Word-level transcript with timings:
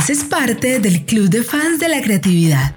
Haces 0.00 0.24
parte 0.24 0.80
del 0.80 1.04
club 1.04 1.28
de 1.28 1.42
fans 1.42 1.78
de 1.78 1.86
la 1.86 2.00
creatividad. 2.00 2.74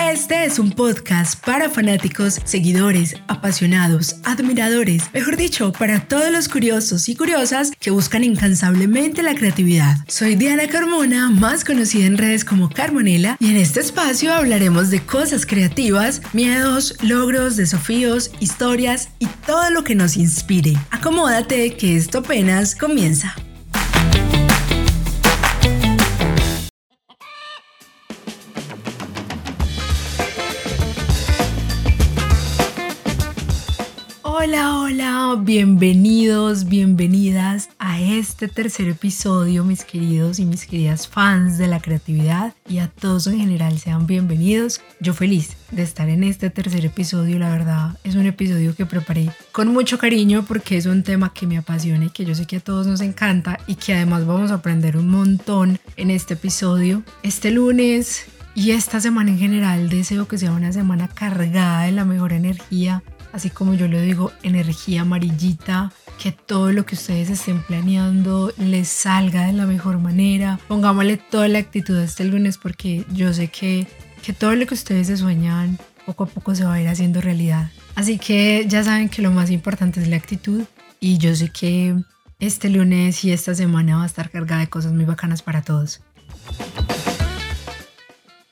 Este 0.00 0.46
es 0.46 0.58
un 0.58 0.70
podcast 0.70 1.44
para 1.44 1.68
fanáticos, 1.68 2.40
seguidores, 2.44 3.16
apasionados, 3.28 4.16
admiradores, 4.24 5.12
mejor 5.12 5.36
dicho, 5.36 5.72
para 5.72 6.08
todos 6.08 6.32
los 6.32 6.48
curiosos 6.48 7.06
y 7.10 7.16
curiosas 7.16 7.70
que 7.78 7.90
buscan 7.90 8.24
incansablemente 8.24 9.22
la 9.22 9.34
creatividad. 9.34 9.98
Soy 10.08 10.36
Diana 10.36 10.68
Carmona, 10.68 11.28
más 11.28 11.62
conocida 11.62 12.06
en 12.06 12.16
redes 12.16 12.46
como 12.46 12.70
Carmonela, 12.70 13.36
y 13.40 13.50
en 13.50 13.56
este 13.58 13.80
espacio 13.80 14.32
hablaremos 14.32 14.88
de 14.88 15.00
cosas 15.00 15.44
creativas, 15.44 16.22
miedos, 16.32 16.96
logros, 17.02 17.56
desafíos, 17.56 18.30
historias 18.40 19.10
y 19.18 19.26
todo 19.46 19.68
lo 19.70 19.84
que 19.84 19.94
nos 19.94 20.16
inspire. 20.16 20.72
Acomódate 20.90 21.76
que 21.76 21.98
esto 21.98 22.20
apenas 22.20 22.74
comienza. 22.74 23.36
Hola, 34.48 34.78
hola, 34.78 35.36
bienvenidos, 35.40 36.68
bienvenidas 36.68 37.68
a 37.80 38.00
este 38.00 38.46
tercer 38.46 38.86
episodio, 38.86 39.64
mis 39.64 39.84
queridos 39.84 40.38
y 40.38 40.44
mis 40.44 40.66
queridas 40.66 41.08
fans 41.08 41.58
de 41.58 41.66
la 41.66 41.80
creatividad 41.80 42.54
y 42.68 42.78
a 42.78 42.86
todos 42.86 43.26
en 43.26 43.40
general 43.40 43.76
sean 43.80 44.06
bienvenidos. 44.06 44.82
Yo 45.00 45.14
feliz 45.14 45.56
de 45.72 45.82
estar 45.82 46.08
en 46.08 46.22
este 46.22 46.48
tercer 46.48 46.86
episodio, 46.86 47.40
la 47.40 47.50
verdad 47.50 47.98
es 48.04 48.14
un 48.14 48.24
episodio 48.26 48.76
que 48.76 48.86
preparé 48.86 49.32
con 49.50 49.66
mucho 49.72 49.98
cariño 49.98 50.44
porque 50.46 50.76
es 50.76 50.86
un 50.86 51.02
tema 51.02 51.32
que 51.32 51.48
me 51.48 51.58
apasiona 51.58 52.04
y 52.04 52.10
que 52.10 52.24
yo 52.24 52.36
sé 52.36 52.46
que 52.46 52.58
a 52.58 52.60
todos 52.60 52.86
nos 52.86 53.00
encanta 53.00 53.58
y 53.66 53.74
que 53.74 53.94
además 53.94 54.26
vamos 54.26 54.52
a 54.52 54.54
aprender 54.54 54.96
un 54.96 55.08
montón 55.08 55.80
en 55.96 56.12
este 56.12 56.34
episodio. 56.34 57.02
Este 57.24 57.50
lunes 57.50 58.26
y 58.54 58.70
esta 58.70 59.00
semana 59.00 59.32
en 59.32 59.38
general 59.40 59.88
deseo 59.88 60.28
que 60.28 60.38
sea 60.38 60.52
una 60.52 60.72
semana 60.72 61.08
cargada 61.08 61.82
de 61.82 61.90
la 61.90 62.04
mejor 62.04 62.32
energía 62.32 63.02
así 63.36 63.50
como 63.50 63.74
yo 63.74 63.86
le 63.86 64.00
digo, 64.00 64.32
energía 64.42 65.02
amarillita, 65.02 65.92
que 66.18 66.32
todo 66.32 66.72
lo 66.72 66.86
que 66.86 66.94
ustedes 66.94 67.28
estén 67.28 67.62
planeando 67.62 68.50
les 68.56 68.88
salga 68.88 69.46
de 69.46 69.52
la 69.52 69.66
mejor 69.66 69.98
manera. 69.98 70.58
Pongámosle 70.68 71.18
toda 71.18 71.46
la 71.46 71.58
actitud 71.58 71.98
este 71.98 72.24
lunes 72.24 72.56
porque 72.56 73.04
yo 73.12 73.34
sé 73.34 73.48
que, 73.48 73.86
que 74.24 74.32
todo 74.32 74.54
lo 74.54 74.66
que 74.66 74.72
ustedes 74.72 75.08
se 75.08 75.18
sueñan 75.18 75.78
poco 76.06 76.24
a 76.24 76.26
poco 76.26 76.54
se 76.54 76.64
va 76.64 76.74
a 76.74 76.80
ir 76.80 76.88
haciendo 76.88 77.20
realidad. 77.20 77.70
Así 77.94 78.18
que 78.18 78.64
ya 78.66 78.82
saben 78.82 79.10
que 79.10 79.20
lo 79.20 79.30
más 79.30 79.50
importante 79.50 80.00
es 80.00 80.08
la 80.08 80.16
actitud 80.16 80.62
y 80.98 81.18
yo 81.18 81.36
sé 81.36 81.50
que 81.50 81.94
este 82.40 82.70
lunes 82.70 83.22
y 83.22 83.32
esta 83.32 83.54
semana 83.54 83.98
va 83.98 84.04
a 84.04 84.06
estar 84.06 84.30
cargada 84.30 84.62
de 84.62 84.68
cosas 84.68 84.92
muy 84.92 85.04
bacanas 85.04 85.42
para 85.42 85.60
todos. 85.60 86.00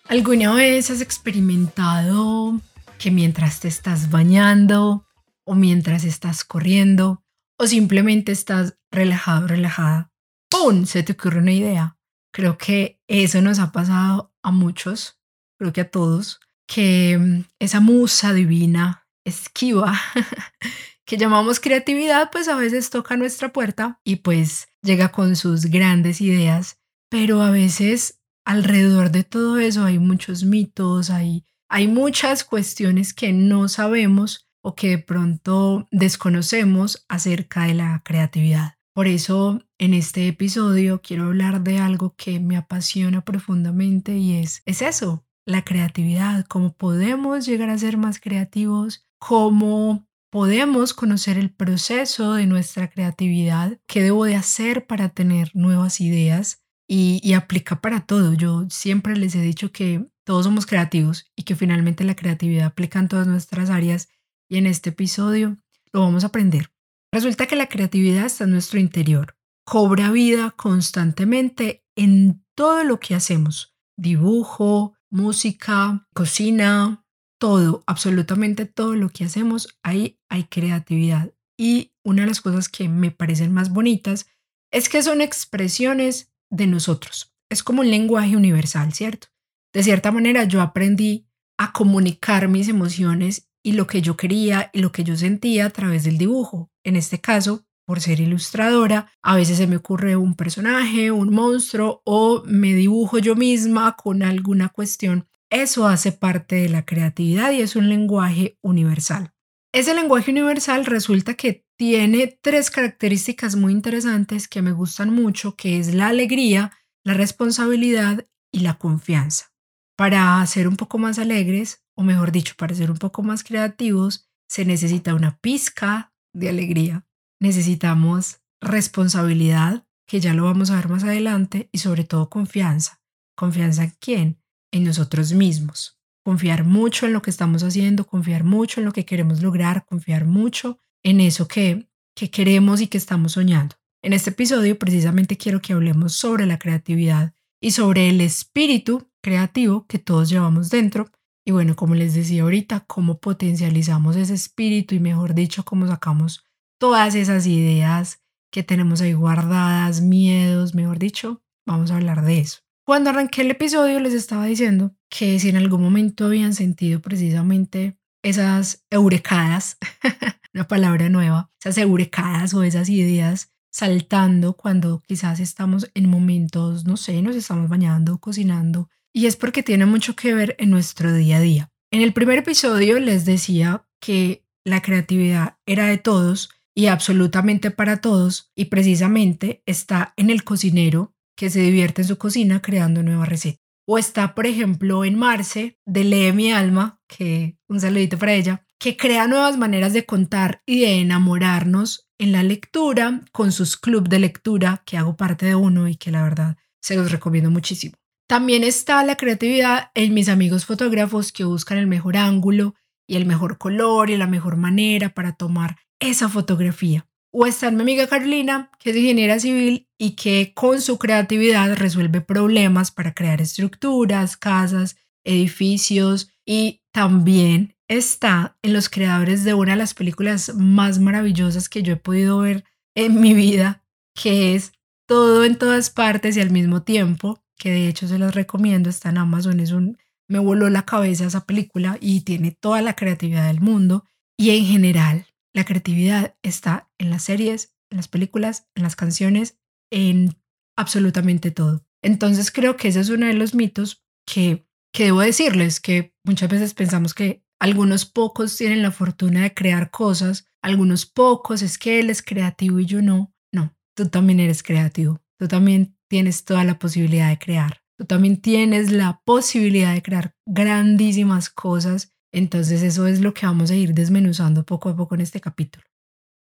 ¿Alguna 0.09 0.53
vez 0.53 0.91
has 0.91 1.01
experimentado 1.01 2.61
que 3.05 3.11
mientras 3.11 3.61
te 3.61 3.69
estás 3.69 4.09
bañando 4.09 5.07
o 5.45 5.55
mientras 5.55 6.05
estás 6.05 6.43
corriendo 6.43 7.23
o 7.59 7.67
simplemente 7.67 8.33
estás 8.33 8.79
relajado, 8.91 9.47
relajada, 9.47 10.11
¡pum! 10.49 10.87
Se 10.87 11.03
te 11.03 11.13
ocurre 11.13 11.41
una 11.41 11.53
idea. 11.53 11.99
Creo 12.33 12.57
que 12.57 13.03
eso 13.07 13.43
nos 13.43 13.59
ha 13.59 13.73
pasado 13.73 14.33
a 14.43 14.53
muchos, 14.53 15.21
creo 15.59 15.75
que 15.75 15.83
a 15.83 15.91
todos, 15.91 16.41
que 16.67 17.19
mm, 17.19 17.45
esa 17.59 17.81
musa 17.81 18.33
divina, 18.33 19.07
esquiva, 19.23 20.01
que 21.05 21.19
llamamos 21.19 21.61
creatividad, 21.61 22.31
pues 22.33 22.49
a 22.49 22.57
veces 22.57 22.89
toca 22.89 23.19
nuestra 23.19 23.53
puerta 23.53 24.01
y 24.03 24.17
pues 24.17 24.69
llega 24.81 25.13
con 25.13 25.37
sus 25.37 25.67
grandes 25.67 26.23
ideas, 26.23 26.79
pero 27.11 27.43
a 27.43 27.51
veces 27.51 28.23
alrededor 28.47 29.11
de 29.11 29.25
todo 29.25 29.59
eso 29.59 29.85
hay 29.85 29.99
muchos 29.99 30.45
mitos, 30.45 31.11
hay 31.11 31.45
hay 31.75 31.89
muchas 31.89 32.45
cuestiones 32.45 33.13
que 33.13 33.33
no 33.33 33.67
sabemos 33.67 34.49
o 34.63 34.77
que 34.77 34.91
de 34.91 34.99
pronto 34.99 35.89
desconocemos 35.91 37.05
acerca 37.09 37.65
de 37.65 37.75
la 37.75 38.01
creatividad. 38.05 38.75
Por 38.95 39.09
eso 39.09 39.61
en 39.79 39.93
este 39.93 40.29
episodio 40.29 41.01
quiero 41.03 41.25
hablar 41.25 41.65
de 41.65 41.81
algo 41.81 42.15
que 42.17 42.39
me 42.39 42.57
apasiona 42.57 43.25
profundamente 43.25 44.17
y 44.17 44.37
es, 44.37 44.63
es 44.67 44.83
eso, 44.83 45.27
la 45.47 45.65
creatividad, 45.65 46.47
cómo 46.47 46.77
podemos 46.77 47.45
llegar 47.45 47.71
a 47.71 47.79
ser 47.79 47.97
más 47.97 48.21
creativos, 48.21 49.05
cómo 49.19 50.07
podemos 50.31 50.95
conocer 50.95 51.39
el 51.39 51.53
proceso 51.53 52.35
de 52.35 52.47
nuestra 52.47 52.89
creatividad, 52.89 53.81
qué 53.89 54.01
debo 54.01 54.27
de 54.27 54.37
hacer 54.37 54.87
para 54.87 55.09
tener 55.09 55.51
nuevas 55.55 56.01
ideas 56.01 56.64
y, 56.87 57.33
aplica 57.35 57.81
para 57.81 58.01
todo. 58.01 58.35
Yo 58.35 58.67
siempre 58.71 59.17
les 59.17 59.35
he 59.35 59.41
dicho 59.41 59.73
que 59.73 60.07
todos 60.25 60.45
somos 60.45 60.67
creativos 60.67 61.31
y 61.37 61.45
que 61.45 61.57
finalmente 61.57 62.05
la 62.05 62.17
creatividad 62.17 62.67
aplica 62.67 62.99
en 62.99 63.09
todas 63.09 63.27
nuestras 63.27 63.71
áreas 63.71 64.09
y 64.49 64.59
en 64.59 64.67
este 64.67 64.91
episodio 64.91 65.59
lo 65.93 66.01
vamos 66.01 66.25
a 66.25 66.29
aprender. 66.29 66.73
Resulta 67.13 67.47
que 67.47 67.57
la 67.57 67.69
creatividad 67.69 68.27
está 68.27 68.45
en 68.45 68.51
nuestro 68.51 68.81
interior, 68.81 69.37
cobra 69.65 70.11
vida 70.11 70.51
constantemente 70.51 71.85
en 71.97 72.45
todo 72.55 72.85
lo 72.85 73.01
que 73.01 73.15
hacemos, 73.15 73.77
dibujo, 73.97 74.95
música, 75.11 76.09
cocina, 76.13 77.05
todo, 77.39 77.85
absolutamente 77.87 78.67
todo 78.67 78.95
lo 78.95 79.11
que 79.11 79.25
hacemos, 79.25 79.79
ahí 79.83 80.19
hay 80.29 80.45
creatividad. 80.45 81.33
Y 81.57 81.93
una 82.03 82.23
de 82.23 82.29
las 82.29 82.41
cosas 82.41 82.69
que 82.69 82.89
me 82.89 83.11
parecen 83.11 83.53
más 83.53 83.71
bonitas 83.71 84.27
es 84.73 84.89
que 84.89 85.03
son 85.03 85.21
expresiones 85.21 86.34
de 86.51 86.67
nosotros. 86.67 87.35
Es 87.51 87.63
como 87.63 87.81
un 87.81 87.91
lenguaje 87.91 88.37
universal, 88.37 88.93
¿cierto? 88.93 89.29
De 89.73 89.83
cierta 89.83 90.13
manera 90.13 90.45
yo 90.45 90.61
aprendí 90.61 91.27
a 91.59 91.73
comunicar 91.73 92.49
mis 92.49 92.69
emociones 92.69 93.49
y 93.63 93.73
lo 93.73 93.87
que 93.87 94.03
yo 94.03 94.17
quería 94.17 94.71
y 94.73 94.81
lo 94.81 94.93
que 94.93 95.05
yo 95.05 95.17
sentía 95.17 95.67
a 95.67 95.71
través 95.71 96.05
del 96.05 96.19
dibujo. 96.19 96.71
En 96.85 96.97
este 96.97 97.21
caso, 97.21 97.65
por 97.87 98.01
ser 98.01 98.21
ilustradora, 98.21 99.11
a 99.23 99.37
veces 99.37 99.59
se 99.59 99.67
me 99.67 99.77
ocurre 99.77 100.17
un 100.17 100.35
personaje, 100.35 101.11
un 101.11 101.33
monstruo 101.33 102.03
o 102.05 102.43
me 102.47 102.73
dibujo 102.75 103.19
yo 103.19 103.37
misma 103.37 103.97
con 103.97 104.23
alguna 104.23 104.69
cuestión. 104.69 105.27
Eso 105.51 105.87
hace 105.87 106.13
parte 106.13 106.57
de 106.57 106.69
la 106.69 106.85
creatividad 106.85 107.53
y 107.53 107.61
es 107.61 107.77
un 107.77 107.89
lenguaje 107.89 108.59
universal. 108.63 109.34
Ese 109.75 109.93
lenguaje 109.93 110.31
universal 110.31 110.87
resulta 110.87 111.35
que 111.35 111.67
tiene 111.77 112.39
tres 112.41 112.71
características 112.71 113.57
muy 113.57 113.73
interesantes 113.73 114.47
que 114.47 114.63
me 114.63 114.71
gustan 114.71 115.13
mucho, 115.13 115.57
que 115.57 115.81
es 115.81 115.93
la 115.93 116.07
alegría, 116.07 116.71
la 117.05 117.15
responsabilidad 117.15 118.25
y 118.53 118.61
la 118.61 118.79
confianza. 118.79 119.53
Para 119.97 120.47
ser 120.47 120.69
un 120.69 120.77
poco 120.77 120.99
más 120.99 121.19
alegres, 121.19 121.85
o 121.97 122.05
mejor 122.05 122.31
dicho, 122.31 122.55
para 122.57 122.73
ser 122.73 122.93
un 122.93 122.99
poco 122.99 123.25
más 123.25 123.43
creativos, 123.43 124.29
se 124.49 124.65
necesita 124.65 125.13
una 125.13 125.39
pizca 125.39 126.15
de 126.33 126.51
alegría. 126.51 127.05
Necesitamos 127.41 128.43
responsabilidad, 128.61 129.89
que 130.07 130.21
ya 130.21 130.35
lo 130.35 130.45
vamos 130.45 130.71
a 130.71 130.77
ver 130.77 130.89
más 130.89 131.03
adelante, 131.03 131.69
y 131.73 131.79
sobre 131.79 132.05
todo 132.05 132.31
confianza. 132.31 133.03
¿Confianza 133.37 133.83
en 133.83 133.93
quién? 133.99 134.43
En 134.73 134.85
nosotros 134.85 135.33
mismos. 135.33 135.94
Confiar 136.25 136.65
mucho 136.65 137.07
en 137.07 137.13
lo 137.13 137.23
que 137.23 137.31
estamos 137.31 137.63
haciendo, 137.63 138.07
confiar 138.07 138.45
mucho 138.45 138.81
en 138.81 138.87
lo 138.87 138.93
que 138.93 139.05
queremos 139.05 139.43
lograr, 139.43 139.85
confiar 139.85 140.25
mucho 140.25 140.79
en 141.03 141.21
eso 141.21 141.47
que, 141.47 141.87
que 142.17 142.31
queremos 142.31 142.81
y 142.81 142.87
que 142.87 142.99
estamos 142.99 143.33
soñando. 143.33 143.77
En 144.03 144.13
este 144.13 144.31
episodio 144.31 144.79
precisamente 144.79 145.37
quiero 145.37 145.61
que 145.61 145.75
hablemos 145.75 146.15
sobre 146.15 146.47
la 146.47 146.59
creatividad 146.59 147.35
y 147.61 147.71
sobre 147.73 148.09
el 148.09 148.21
espíritu 148.21 149.11
creativo 149.23 149.87
que 149.87 149.99
todos 149.99 150.29
llevamos 150.29 150.71
dentro. 150.71 151.11
Y 151.47 151.53
bueno, 151.53 151.77
como 151.77 151.95
les 151.95 152.15
decía 152.15 152.43
ahorita, 152.43 152.81
cómo 152.87 153.19
potencializamos 153.19 154.17
ese 154.17 154.35
espíritu 154.35 154.95
y 154.95 155.01
mejor 155.01 155.35
dicho, 155.35 155.65
cómo 155.65 155.87
sacamos 155.87 156.45
todas 156.79 157.15
esas 157.15 157.47
ideas 157.47 158.23
que 158.51 158.63
tenemos 158.63 159.01
ahí 159.01 159.15
guardadas, 159.15 160.01
miedos, 160.01 160.75
mejor 160.75 160.99
dicho, 160.99 161.43
vamos 161.67 161.91
a 161.91 161.97
hablar 161.97 162.25
de 162.25 162.41
eso. 162.41 162.59
Cuando 162.87 163.11
arranqué 163.11 163.41
el 163.41 163.51
episodio 163.51 163.99
les 164.01 164.13
estaba 164.13 164.45
diciendo 164.45 164.95
que 165.17 165.39
si 165.39 165.49
en 165.49 165.57
algún 165.57 165.81
momento 165.81 166.27
habían 166.27 166.55
sentido 166.55 167.01
precisamente 167.01 167.97
esas 168.23 168.85
eurecadas, 168.91 169.79
una 170.55 170.67
palabra 170.67 171.09
nueva, 171.09 171.53
esas 171.61 171.79
eurecadas 171.79 172.53
o 172.53 172.65
esas 172.65 172.89
ideas 172.89 173.53
saltando 173.71 174.55
cuando 174.55 175.03
quizás 175.07 175.39
estamos 175.39 175.89
en 175.95 176.09
momentos, 176.09 176.85
no 176.85 176.97
sé, 176.97 177.23
nos 177.23 177.37
estamos 177.37 177.69
bañando, 177.69 178.19
cocinando, 178.19 178.89
y 179.13 179.27
es 179.27 179.37
porque 179.37 179.63
tiene 179.63 179.87
mucho 179.87 180.17
que 180.17 180.35
ver 180.35 180.57
en 180.59 180.71
nuestro 180.71 181.13
día 181.13 181.37
a 181.37 181.41
día. 181.41 181.71
En 181.93 182.01
el 182.03 182.13
primer 182.13 182.39
episodio 182.39 182.99
les 182.99 183.25
decía 183.25 183.87
que 184.01 184.45
la 184.65 184.83
creatividad 184.83 185.59
era 185.67 185.87
de 185.87 185.99
todos 185.99 186.51
y 186.75 186.87
absolutamente 186.87 187.71
para 187.71 188.01
todos, 188.01 188.51
y 188.57 188.65
precisamente 188.65 189.63
está 189.65 190.13
en 190.17 190.31
el 190.31 190.43
cocinero 190.43 191.15
que 191.37 191.51
se 191.51 191.61
divierte 191.61 192.03
en 192.03 192.09
su 192.09 192.19
cocina 192.19 192.63
creando 192.63 193.05
nuevas 193.05 193.29
recetas. 193.29 193.64
O 193.87 193.99
está, 193.99 194.35
por 194.35 194.47
ejemplo, 194.47 195.05
en 195.05 195.19
Marce, 195.19 195.79
de 195.85 196.05
Lee 196.05 196.33
Mi 196.33 196.53
Alma, 196.53 197.01
que 197.07 197.59
un 197.69 197.81
saludito 197.81 198.19
para 198.19 198.33
ella, 198.33 198.67
que 198.79 198.97
crea 198.97 199.27
nuevas 199.27 199.59
maneras 199.59 199.93
de 199.93 200.07
contar 200.07 200.63
y 200.67 200.81
de 200.81 201.01
enamorarnos 201.01 202.09
en 202.19 202.33
la 202.33 202.43
lectura 202.43 203.23
con 203.33 203.53
sus 203.53 203.77
clubs 203.77 204.09
de 204.09 204.19
lectura, 204.19 204.83
que 204.87 204.97
hago 204.97 205.17
parte 205.17 205.47
de 205.47 205.55
uno 205.55 205.89
y 205.89 205.97
que 205.97 206.11
la 206.11 206.23
verdad 206.23 206.57
se 206.81 206.97
los 206.97 207.11
recomiendo 207.11 207.51
muchísimo. 207.51 207.97
También 208.27 208.65
está 208.65 209.05
la 209.05 209.17
creatividad 209.17 209.91
en 209.95 210.15
mis 210.15 210.29
amigos 210.29 210.65
fotógrafos 210.65 211.33
que 211.33 211.45
buscan 211.45 211.79
el 211.79 211.87
mejor 211.87 212.17
ángulo 212.17 212.75
y 213.07 213.17
el 213.17 213.27
mejor 213.27 213.59
color 213.59 214.09
y 214.09 214.17
la 214.17 214.27
mejor 214.27 214.57
manera 214.57 215.11
para 215.11 215.33
tomar 215.33 215.77
esa 216.01 216.29
fotografía. 216.29 217.07
O 217.37 217.47
está 217.47 217.73
mi 217.73 217.83
amiga 217.83 218.07
Carolina, 218.07 218.71
que 218.79 218.91
es 218.91 218.97
ingeniera 218.97 219.41
civil 219.41 219.89
y 219.99 220.13
que 220.13 220.53
con 220.55 220.81
su 220.81 220.99
creatividad 220.99 221.75
resuelve 221.75 222.21
problemas 222.21 222.93
para 222.93 223.13
crear 223.13 223.41
estructuras, 223.41 224.37
casas, 224.37 224.97
edificios 225.25 226.31
y 226.47 226.83
también 226.93 227.75
está 227.89 228.57
en 228.63 228.73
los 228.73 228.89
creadores 228.89 229.43
de 229.43 229.53
una 229.53 229.73
de 229.73 229.79
las 229.79 229.95
películas 229.95 230.55
más 230.55 231.01
maravillosas 231.01 231.69
que 231.69 231.83
yo 231.83 231.95
he 231.95 231.97
podido 231.97 232.39
ver 232.39 232.63
en 232.95 233.21
mi 233.21 233.35
vida, 233.35 233.83
que 234.15 234.55
es 234.55 234.71
Todo 235.09 235.45
en 235.45 235.59
todas 235.59 235.91
partes 235.91 236.37
y 236.37 236.41
al 236.41 236.53
mismo 236.53 236.85
tiempo, 236.85 237.43
que 237.59 237.73
de 237.73 237.89
hecho 237.89 238.07
se 238.07 238.21
los 238.21 238.33
recomiendo, 238.33 238.89
está 238.89 239.09
en 239.09 239.19
Amazon, 239.19 239.59
es 239.59 239.73
un, 239.73 239.99
me 240.29 240.39
voló 240.39 240.71
la 240.71 240.85
cabeza 240.85 241.27
esa 241.27 241.45
película 241.45 241.99
y 242.01 242.21
tiene 242.21 242.53
toda 242.53 242.81
la 242.81 242.95
creatividad 242.95 243.49
del 243.49 243.61
mundo. 243.61 244.05
Y 244.39 244.51
en 244.51 244.65
general 244.65 245.27
la 245.55 245.65
creatividad 245.65 246.37
está 246.43 246.91
en 246.99 247.11
las 247.11 247.23
series, 247.23 247.75
en 247.91 247.97
las 247.97 248.09
películas, 248.09 248.69
en 248.75 248.83
las 248.83 248.97
canciones, 248.97 249.59
en 249.91 250.37
absolutamente 250.77 251.51
todo. 251.51 251.87
Entonces 252.03 252.51
creo 252.51 252.77
que 252.77 252.89
ese 252.89 253.01
es 253.01 253.09
uno 253.09 253.27
de 253.27 253.35
los 253.35 253.55
mitos 253.55 254.05
que, 254.27 254.67
que 254.93 255.05
debo 255.05 255.21
decirles, 255.21 255.81
que 255.81 256.15
muchas 256.25 256.51
veces 256.51 256.75
pensamos 256.75 257.15
que 257.15 257.45
algunos 257.61 258.05
pocos 258.05 258.57
tienen 258.57 258.83
la 258.83 258.91
fortuna 258.91 259.43
de 259.43 259.55
crear 259.55 259.91
cosas, 259.91 260.47
algunos 260.63 261.07
pocos 261.07 261.63
es 261.63 261.79
que 261.79 262.01
él 262.01 262.11
es 262.11 262.23
creativo 262.23 262.81
y 262.81 262.87
yo 262.87 263.01
no. 263.01 263.33
No, 263.53 263.75
tú 263.97 264.09
también 264.09 264.41
eres 264.41 264.63
creativo, 264.63 265.23
tú 265.39 265.49
también 265.49 265.97
tienes 266.09 266.45
toda 266.45 266.65
la 266.65 266.79
posibilidad 266.79 267.29
de 267.29 267.39
crear. 267.39 267.83
Tú 267.97 268.07
también 268.07 268.41
tienes 268.41 268.91
la 268.91 269.23
posibilidad 269.25 269.95
de 269.95 270.03
crear 270.03 270.35
grandísimas 270.47 271.49
cosas. 271.49 272.13
Entonces 272.35 272.83
eso 272.83 273.07
es 273.07 273.21
lo 273.21 273.33
que 273.33 273.47
vamos 273.47 273.71
a 273.71 273.77
ir 273.77 273.95
desmenuzando 273.95 274.65
poco 274.65 274.89
a 274.89 274.97
poco 274.97 275.15
en 275.15 275.21
este 275.21 275.41
capítulo. 275.41 275.87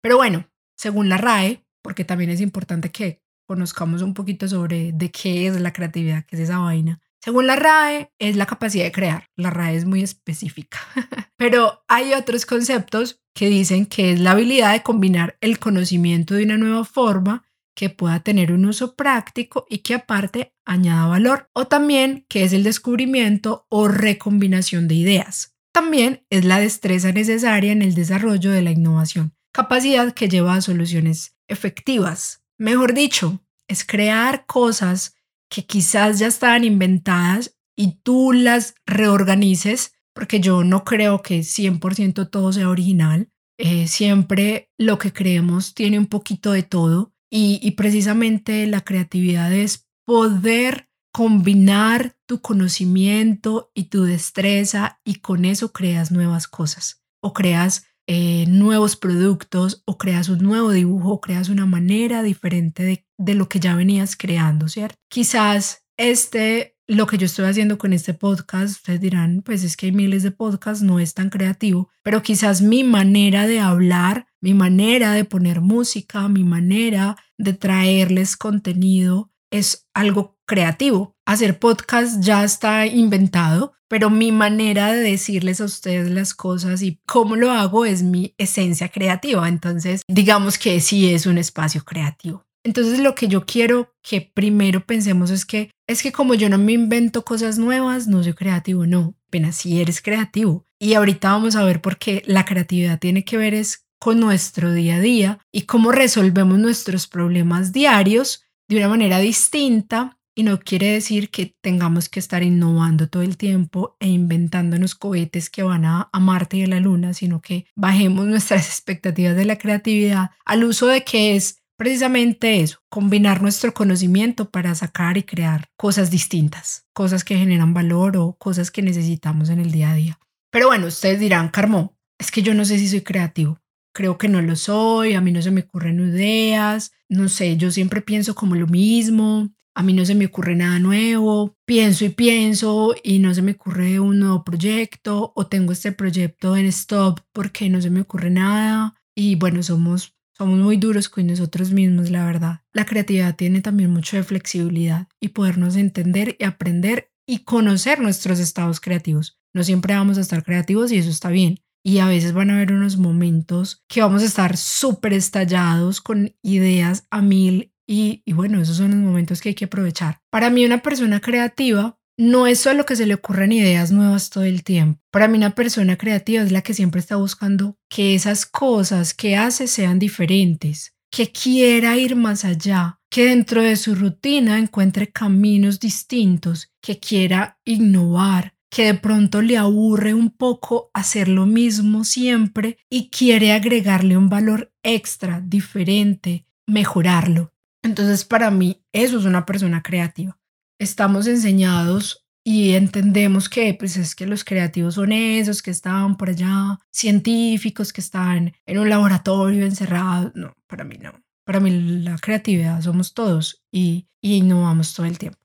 Pero 0.02 0.16
bueno, 0.16 0.50
según 0.76 1.08
la 1.08 1.19
RAE, 1.19 1.64
porque 1.82 2.04
también 2.04 2.30
es 2.30 2.40
importante 2.40 2.90
que 2.90 3.22
conozcamos 3.46 4.02
un 4.02 4.12
poquito 4.12 4.48
sobre 4.48 4.90
de 4.92 5.12
qué 5.12 5.46
es 5.46 5.60
la 5.60 5.72
creatividad, 5.72 6.25
qué 6.26 6.34
es 6.34 6.42
esa 6.42 6.58
vaina. 6.58 7.00
Según 7.22 7.46
la 7.46 7.54
RAE, 7.54 8.10
es 8.19 8.34
la 8.34 8.46
capacidad 8.46 8.84
de 8.84 8.92
crear. 8.92 9.28
La 9.36 9.50
RAE 9.50 9.76
es 9.76 9.84
muy 9.84 10.02
específica. 10.02 10.80
Pero 11.36 11.84
hay 11.86 12.12
otros 12.12 12.44
conceptos 12.44 13.20
que 13.32 13.48
dicen 13.48 13.86
que 13.86 14.12
es 14.12 14.19
la 14.19 14.32
habilidad 14.32 14.72
de 14.72 14.82
combinar 14.82 15.38
el 15.40 15.60
conocimiento 15.60 16.34
de 16.34 16.42
una 16.42 16.58
nueva 16.58 16.84
forma 16.84 17.44
que 17.76 17.88
pueda 17.88 18.19
tener 18.19 18.50
un 18.50 18.64
uso 18.64 18.96
práctico 18.96 19.64
y 19.69 19.78
que 19.78 19.94
aparte 19.94 20.52
añada 20.64 21.06
valor, 21.06 21.48
o 21.52 21.69
también 21.69 22.26
que 22.28 22.42
es 22.42 22.52
el 22.52 22.64
descubrimiento 22.64 23.64
o 23.69 23.86
recombinación 23.86 24.88
de 24.88 24.96
ideas. 24.96 25.57
También 25.72 26.26
es 26.30 26.44
la 26.44 26.58
destreza 26.58 27.12
necesaria 27.12 27.72
en 27.72 27.82
el 27.82 27.94
desarrollo 27.94 28.50
de 28.50 28.62
la 28.62 28.70
innovación, 28.70 29.34
capacidad 29.52 30.12
que 30.12 30.28
lleva 30.28 30.54
a 30.54 30.60
soluciones 30.60 31.36
efectivas. 31.46 32.42
Mejor 32.58 32.94
dicho, 32.94 33.44
es 33.68 33.84
crear 33.84 34.46
cosas 34.46 35.14
que 35.48 35.66
quizás 35.66 36.18
ya 36.18 36.26
estaban 36.26 36.64
inventadas 36.64 37.56
y 37.76 38.00
tú 38.02 38.32
las 38.32 38.74
reorganices, 38.86 39.92
porque 40.12 40.40
yo 40.40 40.64
no 40.64 40.84
creo 40.84 41.22
que 41.22 41.40
100% 41.40 42.28
todo 42.30 42.52
sea 42.52 42.68
original. 42.68 43.30
Eh, 43.56 43.88
siempre 43.88 44.70
lo 44.78 44.98
que 44.98 45.12
creemos 45.12 45.74
tiene 45.74 45.98
un 45.98 46.06
poquito 46.06 46.52
de 46.52 46.62
todo 46.62 47.12
y, 47.30 47.72
precisamente 47.72 48.66
la 48.66 48.80
creatividad 48.80 49.52
es 49.52 49.88
poder 50.04 50.88
combinar 51.12 52.16
tu 52.28 52.40
conocimiento 52.40 53.72
y 53.75 53.84
tu 53.84 54.04
destreza 54.04 55.00
y 55.04 55.16
con 55.16 55.44
eso 55.44 55.72
creas 55.72 56.12
nuevas 56.12 56.46
cosas 56.46 57.02
o 57.20 57.32
creas 57.32 57.86
eh, 58.06 58.44
nuevos 58.46 58.96
productos 58.96 59.82
o 59.86 59.98
creas 59.98 60.28
un 60.28 60.38
nuevo 60.38 60.70
dibujo 60.70 61.12
o 61.14 61.20
creas 61.20 61.48
una 61.48 61.66
manera 61.66 62.22
diferente 62.22 62.84
de, 62.84 63.06
de, 63.19 63.34
lo 63.34 63.48
que 63.48 63.60
ya 63.60 63.75
venías 63.75 64.16
creando, 64.16 64.69
¿cierto? 64.69 64.94
Quizás 65.10 65.84
este, 65.96 66.76
lo 66.86 67.06
que 67.06 67.19
yo 67.19 67.26
estoy 67.26 67.46
haciendo 67.46 67.76
con 67.76 67.92
este 67.92 68.14
podcast, 68.14 68.76
ustedes 68.76 69.00
dirán, 69.00 69.42
pues 69.42 69.64
es 69.64 69.76
que 69.76 69.86
hay 69.86 69.92
miles 69.92 70.22
de 70.22 70.30
podcasts, 70.30 70.84
no 70.84 71.00
es 71.00 71.14
tan 71.14 71.30
creativo, 71.30 71.90
pero 72.02 72.22
quizás 72.22 72.62
mi 72.62 72.84
manera 72.84 73.46
de 73.46 73.60
hablar 73.60 74.28
mi 74.40 74.54
manera 74.54 75.12
de 75.12 75.25
poner 75.25 75.60
música, 75.60 76.28
mi 76.28 76.44
manera 76.44 77.16
de 77.38 77.54
traerles 77.54 78.36
contenido 78.36 79.32
es 79.50 79.88
algo 79.94 80.38
creativo. 80.48 81.14
Hacer 81.24 81.60
podcast 81.60 82.20
ya 82.20 82.42
está 82.42 82.86
inventado, 82.86 83.74
pero 83.86 84.10
mi 84.10 84.32
manera 84.32 84.92
de 84.92 85.00
decirles 85.00 85.60
a 85.60 85.66
ustedes 85.66 86.10
las 86.10 86.34
cosas 86.34 86.82
y 86.82 87.00
cómo 87.06 87.36
lo 87.36 87.52
hago 87.52 87.84
es 87.84 88.02
mi 88.02 88.34
esencia 88.38 88.88
creativa. 88.88 89.48
Entonces, 89.48 90.02
digamos 90.08 90.58
que 90.58 90.80
sí 90.80 91.14
es 91.14 91.26
un 91.26 91.38
espacio 91.38 91.84
creativo. 91.84 92.44
Entonces, 92.64 92.98
lo 92.98 93.14
que 93.14 93.28
yo 93.28 93.46
quiero 93.46 93.94
que 94.02 94.20
primero 94.20 94.84
pensemos 94.84 95.30
es 95.30 95.46
que 95.46 95.70
es 95.86 96.02
que 96.02 96.10
como 96.10 96.34
yo 96.34 96.48
no 96.48 96.58
me 96.58 96.72
invento 96.72 97.24
cosas 97.24 97.58
nuevas, 97.58 98.08
no 98.08 98.22
soy 98.22 98.34
creativo, 98.34 98.84
no, 98.84 99.14
apenas 99.28 99.56
si 99.56 99.80
eres 99.80 100.02
creativo. 100.02 100.66
Y 100.80 100.94
ahorita 100.94 101.30
vamos 101.30 101.56
a 101.56 101.64
ver 101.64 101.80
por 101.80 101.98
qué 101.98 102.22
la 102.26 102.44
creatividad 102.44 102.98
tiene 102.98 103.24
que 103.24 103.36
ver 103.36 103.54
es 103.54 103.86
con 104.00 104.20
nuestro 104.20 104.72
día 104.72 104.96
a 104.96 105.00
día 105.00 105.38
y 105.52 105.62
cómo 105.62 105.92
resolvemos 105.92 106.58
nuestros 106.58 107.06
problemas 107.06 107.72
diarios 107.72 108.44
de 108.68 108.76
una 108.76 108.88
manera 108.88 109.18
distinta 109.18 110.17
y 110.38 110.44
no 110.44 110.61
quiere 110.61 110.93
decir 110.93 111.31
que 111.31 111.56
tengamos 111.61 112.08
que 112.08 112.20
estar 112.20 112.44
innovando 112.44 113.08
todo 113.08 113.25
el 113.25 113.37
tiempo 113.37 113.96
e 113.99 114.06
inventándonos 114.06 114.94
cohetes 114.94 115.50
que 115.50 115.64
van 115.64 115.85
a, 115.85 116.11
Marte 116.20 116.58
y 116.58 116.62
a 116.62 116.69
la 116.69 116.79
Luna, 116.79 117.12
sino 117.12 117.40
que 117.40 117.67
bajemos 117.75 118.25
nuestras 118.29 118.69
expectativas 118.69 119.35
de 119.35 119.44
la 119.44 119.58
creatividad 119.58 120.31
al 120.44 120.62
uso 120.62 120.87
de 120.87 121.02
que 121.02 121.35
es 121.35 121.64
precisamente 121.76 122.61
eso, 122.61 122.79
combinar 122.88 123.43
nuestro 123.43 123.75
conocimiento 123.75 124.49
para 124.49 124.76
sacar 124.76 125.17
y 125.17 125.25
crear 125.25 125.70
cosas 125.76 126.08
distintas, 126.08 126.87
cosas 126.93 127.25
que 127.25 127.37
generan 127.37 127.75
valor 127.75 128.17
o 128.17 128.35
cosas 128.35 128.70
que 128.70 128.81
necesitamos 128.81 129.49
en 129.49 129.58
el 129.58 129.73
día 129.73 129.90
a 129.90 129.94
día. 129.94 130.20
Pero 130.52 130.69
bueno, 130.69 130.87
ustedes 130.87 131.19
dirán, 131.19 131.49
Carmo, 131.49 131.96
es 132.17 132.31
que 132.31 132.43
yo 132.43 132.55
no 132.55 132.64
sé 132.64 132.79
si 132.79 132.87
soy 132.87 133.00
creativo 133.00 133.61
creo 133.99 134.17
que 134.17 134.29
no 134.29 134.40
lo 134.40 134.55
soy, 134.55 135.14
a 135.14 135.20
mí 135.20 135.32
no 135.32 135.43
se 135.43 135.50
me 135.50 135.62
ocurren 135.62 135.99
ideas, 135.99 136.93
no 137.08 137.28
sé, 137.28 137.57
yo 137.57 137.73
siempre 137.73 138.00
pienso 138.00 138.37
como 138.37 138.54
lo 138.54 138.68
mismo, 138.68 139.50
a 139.78 139.82
mí 139.85 139.92
no 139.92 140.04
se 140.04 140.16
me 140.16 140.26
ocurre 140.26 140.56
nada 140.56 140.80
nuevo, 140.80 141.56
pienso 141.64 142.04
y 142.04 142.08
pienso 142.08 142.97
y 143.04 143.20
no 143.20 143.32
se 143.32 143.42
me 143.42 143.52
ocurre 143.52 144.00
un 144.00 144.18
nuevo 144.18 144.42
proyecto 144.42 145.32
o 145.37 145.47
tengo 145.47 145.73
este 145.73 145.92
proyecto 145.92 146.56
en 146.56 146.66
stop 146.66 147.20
porque 147.32 147.70
no 147.70 147.80
se 147.80 147.88
me 147.88 148.00
ocurre 148.00 148.28
nada 148.28 148.97
y 149.14 149.37
bueno, 149.37 149.62
somos 149.62 150.16
somos 150.37 150.58
muy 150.58 150.78
duros 150.78 151.08
con 151.08 151.28
nosotros 151.28 151.70
mismos, 151.70 152.11
la 152.11 152.26
verdad. 152.26 152.62
La 152.73 152.87
creatividad 152.87 153.37
tiene 153.37 153.61
también 153.61 153.90
mucho 153.92 154.16
de 154.16 154.25
flexibilidad 154.25 155.06
y 155.20 155.28
podernos 155.28 155.76
entender 155.76 156.37
y 156.40 156.44
aprender 156.44 157.12
y 157.25 157.44
conocer 157.44 158.00
nuestros 158.00 158.40
estados 158.40 158.80
creativos. 158.80 159.38
No 159.54 159.62
siempre 159.62 159.94
vamos 159.94 160.18
a 160.18 160.23
estar 160.23 160.42
creativos 160.42 160.90
y 160.90 160.99
eso 160.99 161.11
está 161.11 161.28
bien, 161.28 161.61
y 161.85 161.99
a 161.99 162.08
veces 162.08 162.32
van 162.32 162.50
a 162.50 162.54
haber 162.56 162.73
unos 162.73 162.97
momentos 162.97 163.85
que 163.88 164.00
vamos 164.00 164.23
a 164.23 164.26
estar 164.26 164.56
súper 164.56 165.12
estallados 165.12 166.00
con 166.00 166.35
ideas 166.42 167.06
a 167.11 167.23
mil 167.23 167.73
y, 167.88 168.23
y, 168.25 168.35
bueno, 168.35 168.61
esos 168.61 168.76
son 168.76 168.90
los 168.90 169.00
momentos 169.00 169.40
que 169.40 169.49
hay 169.49 169.54
que 169.54 169.64
aprovechar. 169.64 170.21
Para 170.30 170.50
mí 170.50 170.64
una 170.64 170.83
persona 170.83 171.21
creativa 171.21 171.99
no 172.18 172.47
es 172.47 172.59
solo 172.59 172.85
que 172.85 172.97
se 172.97 173.07
le 173.07 173.14
ocurran 173.14 173.52
ideas 173.52 173.92
nuevas 173.92 174.28
todo 174.28 174.45
el 174.45 174.64
tiempo. 174.64 175.00
Para 175.11 175.28
mí 175.28 175.38
una 175.38 175.54
persona 175.54 175.97
creativa 175.97 176.42
es 176.42 176.52
la 176.52 176.62
que 176.62 176.75
siempre 176.75 177.00
está 177.00 177.16
buscando 177.16 177.78
que 177.88 178.14
esas 178.14 178.45
cosas 178.45 179.14
que 179.14 179.37
hace 179.37 179.68
sean 179.68 179.99
diferentes, 179.99 180.97
que 181.11 181.33
quiera 181.33 181.97
ir 181.97 182.16
más 182.16 182.45
allá, 182.45 183.00
que 183.09 183.25
dentro 183.25 183.62
de 183.62 183.76
su 183.76 183.95
rutina 183.95 184.59
encuentre 184.59 185.11
caminos 185.11 185.80
distintos, 185.80 186.73
que 186.83 186.99
quiera 186.99 187.59
innovar, 187.64 188.54
que 188.68 188.85
de 188.85 188.95
pronto 188.95 189.40
le 189.40 189.57
aburre 189.57 190.12
un 190.12 190.30
poco 190.30 190.90
hacer 190.92 191.28
lo 191.28 191.47
mismo 191.47 192.04
siempre 192.04 192.78
y 192.90 193.11
quiere 193.11 193.52
agregarle 193.52 194.16
un 194.16 194.28
valor 194.28 194.73
extra, 194.83 195.40
diferente, 195.40 196.47
mejorarlo. 196.66 197.52
Entonces, 197.82 198.25
para 198.25 198.50
mí, 198.50 198.85
eso 198.92 199.18
es 199.18 199.25
una 199.25 199.47
persona 199.47 199.82
creativa. 199.82 200.38
Estamos 200.80 201.26
enseñados 201.26 202.26
y 202.44 202.75
entendemos 202.75 203.49
que 203.49 203.75
pues 203.75 203.97
es 203.97 204.14
que 204.14 204.26
los 204.26 204.44
creativos 204.44 204.94
son 204.94 205.12
esos 205.12 205.62
que 205.62 205.70
estaban 205.70 206.16
por 206.16 206.30
allá, 206.30 206.78
científicos 206.90 207.92
que 207.92 208.00
están 208.00 208.52
en 208.66 208.78
un 208.78 208.88
laboratorio 208.88 209.64
encerrados. 209.64 210.32
No, 210.35 210.54
para 210.66 210.85
mí 210.85 210.97
no. 210.99 211.12
Para 211.44 211.61
mí 211.61 211.70
la 212.02 212.16
creatividad 212.18 212.80
somos 212.82 213.14
todos 213.14 213.62
y, 213.73 214.08
y 214.20 214.37
innovamos 214.37 214.94
todo 214.94 215.06
el 215.06 215.18
tiempo. 215.18 215.38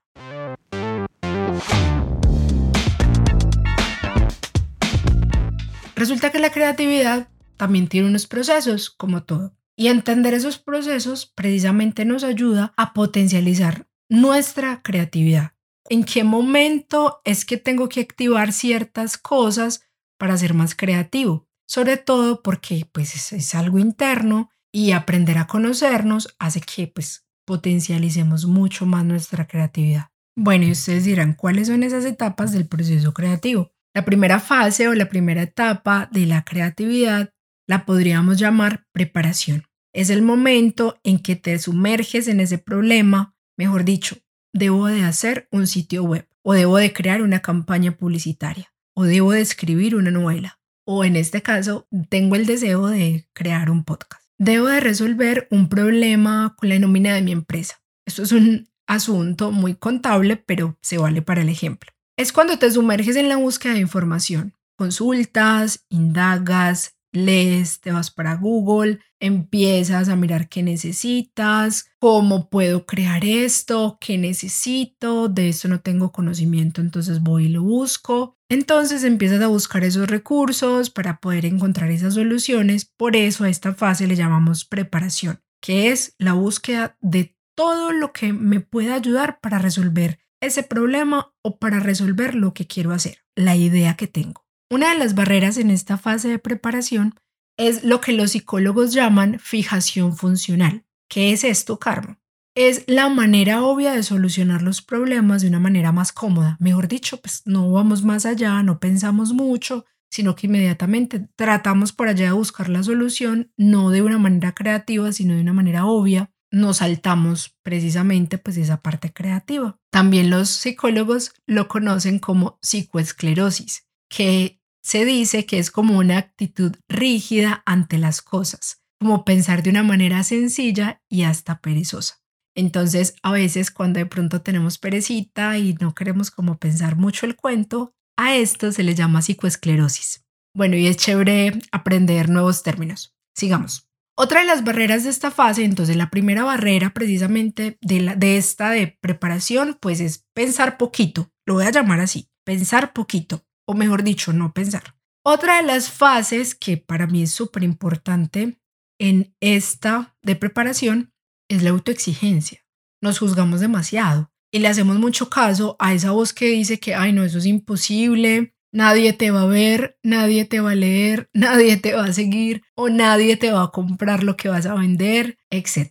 Resulta 5.96 6.32
que 6.32 6.40
la 6.40 6.52
creatividad 6.52 7.30
también 7.58 7.88
tiene 7.88 8.08
unos 8.08 8.28
procesos, 8.28 8.90
como 8.90 9.24
todo. 9.24 9.56
Y 9.76 9.88
entender 9.88 10.34
esos 10.34 10.60
procesos 10.60 11.26
precisamente 11.26 12.06
nos 12.06 12.24
ayuda 12.24 12.74
a 12.78 12.94
potencializar 12.94 13.88
nuestra 14.10 14.82
creatividad. 14.84 15.54
¿En 15.90 16.04
qué 16.04 16.24
momento 16.24 17.22
es 17.26 17.46
que 17.46 17.58
tengo 17.58 17.90
que 17.90 18.02
activar 18.02 18.54
ciertas 18.54 19.18
cosas 19.18 19.82
para 20.18 20.38
ser 20.38 20.54
más 20.54 20.76
creativo? 20.76 21.48
Sobre 21.68 21.98
todo 21.98 22.42
porque 22.44 22.88
pues 22.92 23.34
es, 23.34 23.56
algo 23.56 23.80
interno 23.80 24.50
y 24.72 24.92
aprender 24.92 25.38
a 25.38 25.48
conocernos 25.48 26.36
hace 26.40 26.62
que 26.62 26.88
pues 26.88 27.28
potencialicemos 27.46 28.46
mucho 28.46 28.86
más 28.86 29.04
nuestra 29.04 29.48
creatividad. 29.48 30.10
Bueno, 30.36 30.66
y 30.66 30.72
ustedes 30.72 31.04
dirán, 31.04 31.34
¿cuáles 31.34 31.68
son 31.68 31.84
esas 31.84 32.06
etapas 32.06 32.52
del 32.52 32.68
proceso 32.68 33.14
creativo? 33.14 33.72
La 33.94 34.06
primera 34.06 34.40
fase 34.40 34.88
o 34.88 34.94
la 34.94 35.10
primera 35.10 35.44
etapa 35.44 36.10
de 36.12 36.26
la 36.26 36.44
creatividad 36.44 37.33
la 37.68 37.86
podríamos 37.86 38.38
llamar 38.40 38.86
preparación. 38.92 39.64
Es 39.94 40.10
el 40.10 40.22
momento 40.22 41.00
en 41.04 41.20
que 41.20 41.36
te 41.36 41.58
sumerges 41.60 42.28
en 42.28 42.40
ese 42.40 42.58
problema, 42.58 43.36
mejor 43.58 43.84
dicho, 43.84 44.18
debo 44.54 44.88
de 44.88 45.04
hacer 45.04 45.48
un 45.52 45.68
sitio 45.68 46.04
web 46.04 46.28
o 46.42 46.54
debo 46.54 46.78
de 46.78 46.94
crear 46.94 47.22
una 47.22 47.42
campaña 47.42 47.96
publicitaria 47.96 48.74
o 48.96 49.04
debo 49.04 49.32
de 49.32 49.42
escribir 49.42 49.96
una 49.96 50.12
novela 50.12 50.60
o 50.86 51.04
en 51.04 51.16
este 51.16 51.42
caso 51.42 51.88
tengo 52.10 52.36
el 52.36 52.46
deseo 52.46 52.88
de 52.88 53.28
crear 53.34 53.70
un 53.70 53.84
podcast. 53.84 54.24
Debo 54.38 54.68
de 54.68 54.80
resolver 54.80 55.48
un 55.52 55.70
problema 55.70 56.56
con 56.58 56.70
la 56.70 56.80
nómina 56.80 57.14
de 57.14 57.22
mi 57.22 57.32
empresa. 57.32 57.82
Esto 58.06 58.24
es 58.24 58.32
un 58.32 58.70
asunto 58.88 59.52
muy 59.52 59.76
contable, 59.76 60.36
pero 60.36 60.78
se 60.82 60.98
vale 60.98 61.22
para 61.22 61.42
el 61.42 61.50
ejemplo. 61.50 61.92
Es 62.18 62.34
cuando 62.34 62.60
te 62.60 62.70
sumerges 62.70 63.16
en 63.16 63.30
la 63.30 63.38
búsqueda 63.38 63.74
de 63.74 63.80
información, 63.80 64.54
consultas, 64.76 65.86
indagas, 65.90 66.93
lees, 67.14 67.80
te 67.80 67.92
vas 67.92 68.12
para 68.12 68.36
Google, 68.36 69.00
empiezas 69.20 70.10
a 70.10 70.16
mirar 70.16 70.50
qué 70.50 70.64
necesitas, 70.64 71.86
cómo 72.00 72.50
puedo 72.50 72.86
crear 72.86 73.24
esto, 73.24 73.98
qué 74.02 74.18
necesito, 74.18 75.30
de 75.30 75.50
esto 75.50 75.70
no 75.70 75.80
tengo 75.80 76.12
conocimiento, 76.12 76.82
entonces 76.82 77.22
voy 77.22 77.46
y 77.46 77.50
lo 77.50 77.64
busco. 77.64 78.38
Entonces 78.50 79.04
empiezas 79.04 79.42
a 79.42 79.48
buscar 79.48 79.84
esos 79.84 80.10
recursos 80.10 80.90
para 80.90 81.20
poder 81.20 81.46
encontrar 81.46 81.92
esas 81.92 82.16
soluciones. 82.16 82.86
Por 82.86 83.16
eso 83.16 83.46
a 83.46 83.50
esta 83.50 83.74
fase 83.74 84.08
le 84.08 84.16
llamamos 84.16 84.66
preparación, 84.66 85.40
que 85.62 85.92
es 85.92 86.16
la 86.18 86.34
búsqueda 86.34 86.98
de 87.00 87.38
todo 87.56 87.92
lo 87.92 88.12
que 88.12 88.34
me 88.34 88.60
pueda 88.60 88.96
ayudar 88.96 89.40
para 89.40 89.60
resolver 89.60 90.20
ese 90.42 90.64
problema 90.64 91.34
o 91.42 91.58
para 91.58 91.80
resolver 91.80 92.36
lo 92.36 92.54
que 92.54 92.68
quiero 92.68 92.92
hacer, 92.92 93.20
la 93.36 93.56
idea 93.56 93.96
que 93.96 94.08
tengo. 94.08 94.43
Una 94.74 94.90
de 94.90 94.98
las 94.98 95.14
barreras 95.14 95.60
en 95.60 95.70
esta 95.70 96.00
fase 96.00 96.30
de 96.30 96.40
preparación 96.40 97.14
es 97.60 97.84
lo 97.84 98.02
que 98.02 98.12
los 98.12 98.32
psicólogos 98.32 98.92
llaman 98.92 99.38
fijación 99.38 100.18
funcional. 100.18 100.84
¿Qué 101.08 101.32
es 101.32 101.44
esto, 101.44 101.78
Carmen? 101.78 102.18
Es 102.56 102.84
la 102.88 103.08
manera 103.08 103.62
obvia 103.62 103.94
de 103.94 104.02
solucionar 104.02 104.64
los 104.64 104.82
problemas 104.82 105.44
de 105.44 105.50
una 105.50 105.60
manera 105.60 105.92
más 105.92 106.12
cómoda. 106.12 106.58
Mejor 106.60 106.88
dicho, 106.88 107.22
pues 107.22 107.44
no 107.46 107.72
vamos 107.72 108.04
más 108.04 108.26
allá, 108.26 108.64
no 108.64 108.80
pensamos 108.80 109.32
mucho, 109.32 109.86
sino 110.10 110.36
que 110.36 110.48
inmediatamente 110.48 111.30
tratamos 111.36 111.92
por 111.92 112.08
allá 112.08 112.26
de 112.26 112.32
buscar 112.32 112.68
la 112.68 112.82
solución, 112.82 113.52
no 113.56 113.92
de 113.92 114.02
una 114.02 114.18
manera 114.18 114.56
creativa, 114.56 115.12
sino 115.12 115.36
de 115.36 115.42
una 115.42 115.54
manera 115.54 115.86
obvia. 115.86 116.32
Nos 116.52 116.78
saltamos 116.78 117.56
precisamente 117.62 118.40
pues 118.40 118.58
esa 118.58 118.82
parte 118.82 119.14
creativa. 119.14 119.80
También 119.92 120.32
los 120.32 120.50
psicólogos 120.50 121.36
lo 121.46 121.68
conocen 121.68 122.18
como 122.18 122.58
psicoesclerosis, 122.64 123.86
que 124.10 124.63
se 124.84 125.06
dice 125.06 125.46
que 125.46 125.60
es 125.60 125.72
como 125.72 125.98
una 125.98 126.18
actitud 126.18 126.76
rígida 126.90 127.64
ante 127.66 127.98
las 127.98 128.22
cosas, 128.22 128.84
como 129.00 129.24
pensar 129.26 129.64
de 129.64 129.70
una 129.70 129.84
manera 129.84 130.24
sencilla 130.24 131.02
y 131.10 131.24
hasta 131.24 131.60
perezosa. 131.62 132.22
Entonces, 132.56 133.16
a 133.24 133.32
veces 133.32 133.72
cuando 133.72 134.00
de 134.00 134.06
pronto 134.06 134.42
tenemos 134.42 134.78
perecita 134.78 135.58
y 135.58 135.74
no 135.76 135.96
queremos 135.96 136.30
como 136.30 136.58
pensar 136.58 136.98
mucho 136.98 137.26
el 137.26 137.36
cuento, 137.36 137.96
a 138.18 138.36
esto 138.36 138.72
se 138.72 138.84
le 138.84 138.94
llama 138.94 139.24
psicoesclerosis. 139.24 140.26
Bueno, 140.56 140.76
y 140.76 140.86
es 140.86 140.98
chévere 140.98 141.60
aprender 141.72 142.30
nuevos 142.30 142.62
términos. 142.62 143.16
Sigamos. 143.36 143.90
Otra 144.16 144.42
de 144.42 144.46
las 144.46 144.64
barreras 144.64 145.06
de 145.06 145.10
esta 145.10 145.32
fase, 145.32 145.64
entonces 145.64 145.96
la 145.96 146.12
primera 146.12 146.44
barrera 146.44 146.94
precisamente 146.94 147.80
de, 147.82 148.02
la, 148.02 148.16
de 148.16 148.38
esta 148.38 148.70
de 148.70 149.00
preparación, 149.02 149.80
pues 149.82 150.00
es 150.00 150.28
pensar 150.36 150.78
poquito, 150.78 151.32
lo 151.48 151.56
voy 151.56 151.66
a 151.66 151.72
llamar 151.72 152.00
así, 152.00 152.30
pensar 152.46 152.94
poquito 152.94 153.44
o 153.66 153.74
mejor 153.74 154.04
dicho, 154.04 154.34
no 154.34 154.54
pensar. 154.54 154.96
Otra 155.26 155.58
de 155.58 155.64
las 155.64 155.90
fases 155.90 156.54
que 156.54 156.78
para 156.78 157.08
mí 157.08 157.24
es 157.24 157.32
súper 157.32 157.64
importante 157.64 158.60
en 159.00 159.36
esta 159.40 160.16
de 160.22 160.36
preparación 160.36 161.14
es 161.50 161.64
la 161.64 161.70
autoexigencia. 161.70 162.66
Nos 163.02 163.20
juzgamos 163.20 163.62
demasiado 163.62 164.32
y 164.52 164.60
le 164.60 164.68
hacemos 164.68 164.98
mucho 164.98 165.30
caso 165.30 165.76
a 165.80 165.94
esa 165.94 166.12
voz 166.12 166.34
que 166.34 166.48
dice 166.48 166.80
que, 166.80 166.94
ay, 166.94 167.14
no, 167.14 167.24
eso 167.24 167.38
es 167.38 167.46
imposible, 167.46 168.54
nadie 168.72 169.14
te 169.14 169.32
va 169.32 169.44
a 169.44 169.48
ver, 169.48 169.98
nadie 170.04 170.46
te 170.46 170.60
va 170.60 170.72
a 170.72 170.76
leer, 170.76 171.30
nadie 171.34 171.78
te 171.78 171.94
va 171.94 172.06
a 172.06 172.14
seguir 172.14 172.64
o 172.76 172.90
nadie 172.90 173.38
te 173.38 173.52
va 173.52 173.64
a 173.64 173.72
comprar 173.72 174.24
lo 174.24 174.36
que 174.36 174.50
vas 174.50 174.66
a 174.66 174.76
vender, 174.76 175.38
etc. 175.50 175.88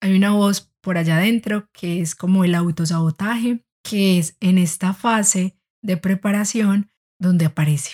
Hay 0.00 0.16
una 0.16 0.32
voz 0.32 0.72
por 0.80 0.98
allá 0.98 1.16
adentro 1.16 1.68
que 1.72 2.00
es 2.00 2.14
como 2.14 2.44
el 2.44 2.54
autosabotaje, 2.54 3.64
que 3.82 4.18
es 4.18 4.36
en 4.40 4.58
esta 4.58 4.94
fase 4.94 5.56
de 5.82 5.96
preparación 5.96 6.90
donde 7.24 7.46
aparece. 7.46 7.92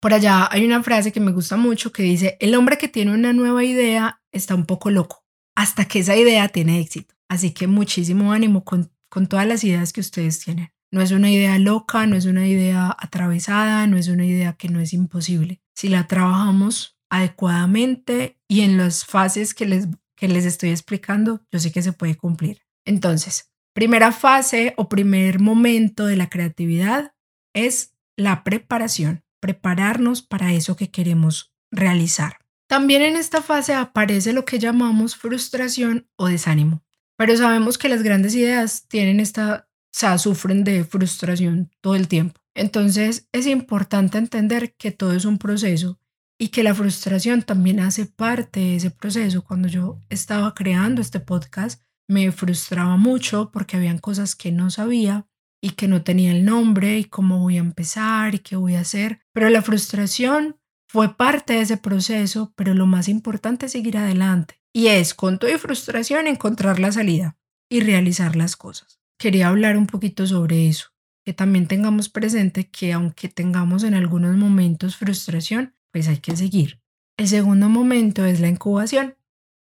Por 0.00 0.12
allá 0.12 0.48
hay 0.50 0.64
una 0.64 0.82
frase 0.82 1.12
que 1.12 1.20
me 1.20 1.32
gusta 1.32 1.56
mucho 1.56 1.92
que 1.92 2.02
dice, 2.02 2.36
el 2.40 2.54
hombre 2.54 2.76
que 2.76 2.88
tiene 2.88 3.14
una 3.14 3.32
nueva 3.32 3.64
idea 3.64 4.20
está 4.32 4.54
un 4.54 4.66
poco 4.66 4.90
loco, 4.90 5.24
hasta 5.54 5.84
que 5.84 6.00
esa 6.00 6.16
idea 6.16 6.48
tiene 6.48 6.80
éxito. 6.80 7.14
Así 7.28 7.52
que 7.52 7.66
muchísimo 7.66 8.32
ánimo 8.32 8.64
con, 8.64 8.90
con 9.08 9.26
todas 9.26 9.46
las 9.46 9.62
ideas 9.64 9.92
que 9.92 10.00
ustedes 10.00 10.40
tienen. 10.40 10.70
No 10.90 11.00
es 11.00 11.12
una 11.12 11.30
idea 11.30 11.58
loca, 11.58 12.06
no 12.06 12.16
es 12.16 12.26
una 12.26 12.46
idea 12.46 12.94
atravesada, 12.98 13.86
no 13.86 13.96
es 13.96 14.08
una 14.08 14.26
idea 14.26 14.54
que 14.54 14.68
no 14.68 14.80
es 14.80 14.92
imposible. 14.92 15.62
Si 15.74 15.88
la 15.88 16.06
trabajamos 16.06 16.98
adecuadamente 17.08 18.38
y 18.48 18.62
en 18.62 18.76
las 18.76 19.04
fases 19.04 19.54
que 19.54 19.66
les, 19.66 19.88
que 20.16 20.28
les 20.28 20.44
estoy 20.44 20.70
explicando, 20.70 21.40
yo 21.50 21.58
sé 21.58 21.72
que 21.72 21.80
se 21.80 21.92
puede 21.92 22.16
cumplir. 22.16 22.62
Entonces, 22.84 23.52
primera 23.72 24.12
fase 24.12 24.74
o 24.76 24.88
primer 24.88 25.40
momento 25.40 26.06
de 26.06 26.16
la 26.16 26.28
creatividad 26.28 27.14
es 27.54 27.91
la 28.16 28.44
preparación, 28.44 29.24
prepararnos 29.40 30.22
para 30.22 30.52
eso 30.52 30.76
que 30.76 30.90
queremos 30.90 31.52
realizar. 31.70 32.38
También 32.68 33.02
en 33.02 33.16
esta 33.16 33.42
fase 33.42 33.74
aparece 33.74 34.32
lo 34.32 34.44
que 34.44 34.58
llamamos 34.58 35.16
frustración 35.16 36.08
o 36.16 36.26
desánimo, 36.26 36.82
pero 37.16 37.36
sabemos 37.36 37.76
que 37.76 37.88
las 37.88 38.02
grandes 38.02 38.34
ideas 38.34 38.86
tienen 38.88 39.20
esta, 39.20 39.68
o 40.02 40.18
sufren 40.18 40.64
de 40.64 40.84
frustración 40.84 41.70
todo 41.80 41.96
el 41.96 42.08
tiempo. 42.08 42.40
Entonces 42.54 43.28
es 43.32 43.46
importante 43.46 44.18
entender 44.18 44.74
que 44.76 44.90
todo 44.90 45.12
es 45.12 45.24
un 45.24 45.38
proceso 45.38 45.98
y 46.38 46.48
que 46.48 46.62
la 46.62 46.74
frustración 46.74 47.42
también 47.42 47.80
hace 47.80 48.06
parte 48.06 48.60
de 48.60 48.76
ese 48.76 48.90
proceso. 48.90 49.44
Cuando 49.44 49.68
yo 49.68 50.00
estaba 50.08 50.54
creando 50.54 51.00
este 51.00 51.20
podcast, 51.20 51.82
me 52.08 52.32
frustraba 52.32 52.96
mucho 52.96 53.50
porque 53.52 53.76
habían 53.76 53.98
cosas 53.98 54.34
que 54.34 54.50
no 54.50 54.70
sabía 54.70 55.26
y 55.62 55.70
que 55.70 55.88
no 55.88 56.02
tenía 56.02 56.32
el 56.32 56.44
nombre 56.44 56.98
y 56.98 57.04
cómo 57.04 57.38
voy 57.38 57.56
a 57.56 57.60
empezar 57.60 58.34
y 58.34 58.40
qué 58.40 58.56
voy 58.56 58.74
a 58.74 58.80
hacer. 58.80 59.20
Pero 59.32 59.48
la 59.48 59.62
frustración 59.62 60.56
fue 60.88 61.16
parte 61.16 61.54
de 61.54 61.60
ese 61.60 61.76
proceso, 61.76 62.52
pero 62.56 62.74
lo 62.74 62.86
más 62.86 63.08
importante 63.08 63.66
es 63.66 63.72
seguir 63.72 63.96
adelante. 63.96 64.60
Y 64.74 64.88
es 64.88 65.14
con 65.14 65.38
toda 65.38 65.56
frustración 65.58 66.26
encontrar 66.26 66.80
la 66.80 66.90
salida 66.90 67.38
y 67.70 67.80
realizar 67.80 68.36
las 68.36 68.56
cosas. 68.56 69.00
Quería 69.18 69.48
hablar 69.48 69.76
un 69.76 69.86
poquito 69.86 70.26
sobre 70.26 70.68
eso, 70.68 70.88
que 71.24 71.32
también 71.32 71.68
tengamos 71.68 72.08
presente 72.08 72.68
que 72.68 72.92
aunque 72.92 73.28
tengamos 73.28 73.84
en 73.84 73.94
algunos 73.94 74.36
momentos 74.36 74.96
frustración, 74.96 75.76
pues 75.92 76.08
hay 76.08 76.18
que 76.18 76.36
seguir. 76.36 76.80
El 77.16 77.28
segundo 77.28 77.68
momento 77.68 78.24
es 78.24 78.40
la 78.40 78.48
incubación. 78.48 79.16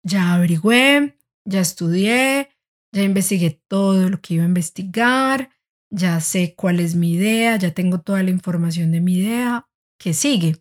Ya 0.03 0.33
averigüé, 0.33 1.19
ya 1.45 1.61
estudié, 1.61 2.49
ya 2.93 3.03
investigué 3.03 3.61
todo 3.69 4.09
lo 4.09 4.21
que 4.21 4.35
iba 4.35 4.45
a 4.45 4.49
investigar, 4.49 5.50
ya 5.94 6.20
sé 6.20 6.54
cuál 6.56 6.80
es 6.80 6.94
mi 6.94 7.12
idea, 7.12 7.56
ya 7.56 7.72
tengo 7.72 8.00
toda 8.00 8.22
la 8.22 8.30
información 8.30 8.90
de 8.90 9.00
mi 9.00 9.18
idea. 9.18 9.68
¿Qué 9.98 10.12
sigue? 10.12 10.56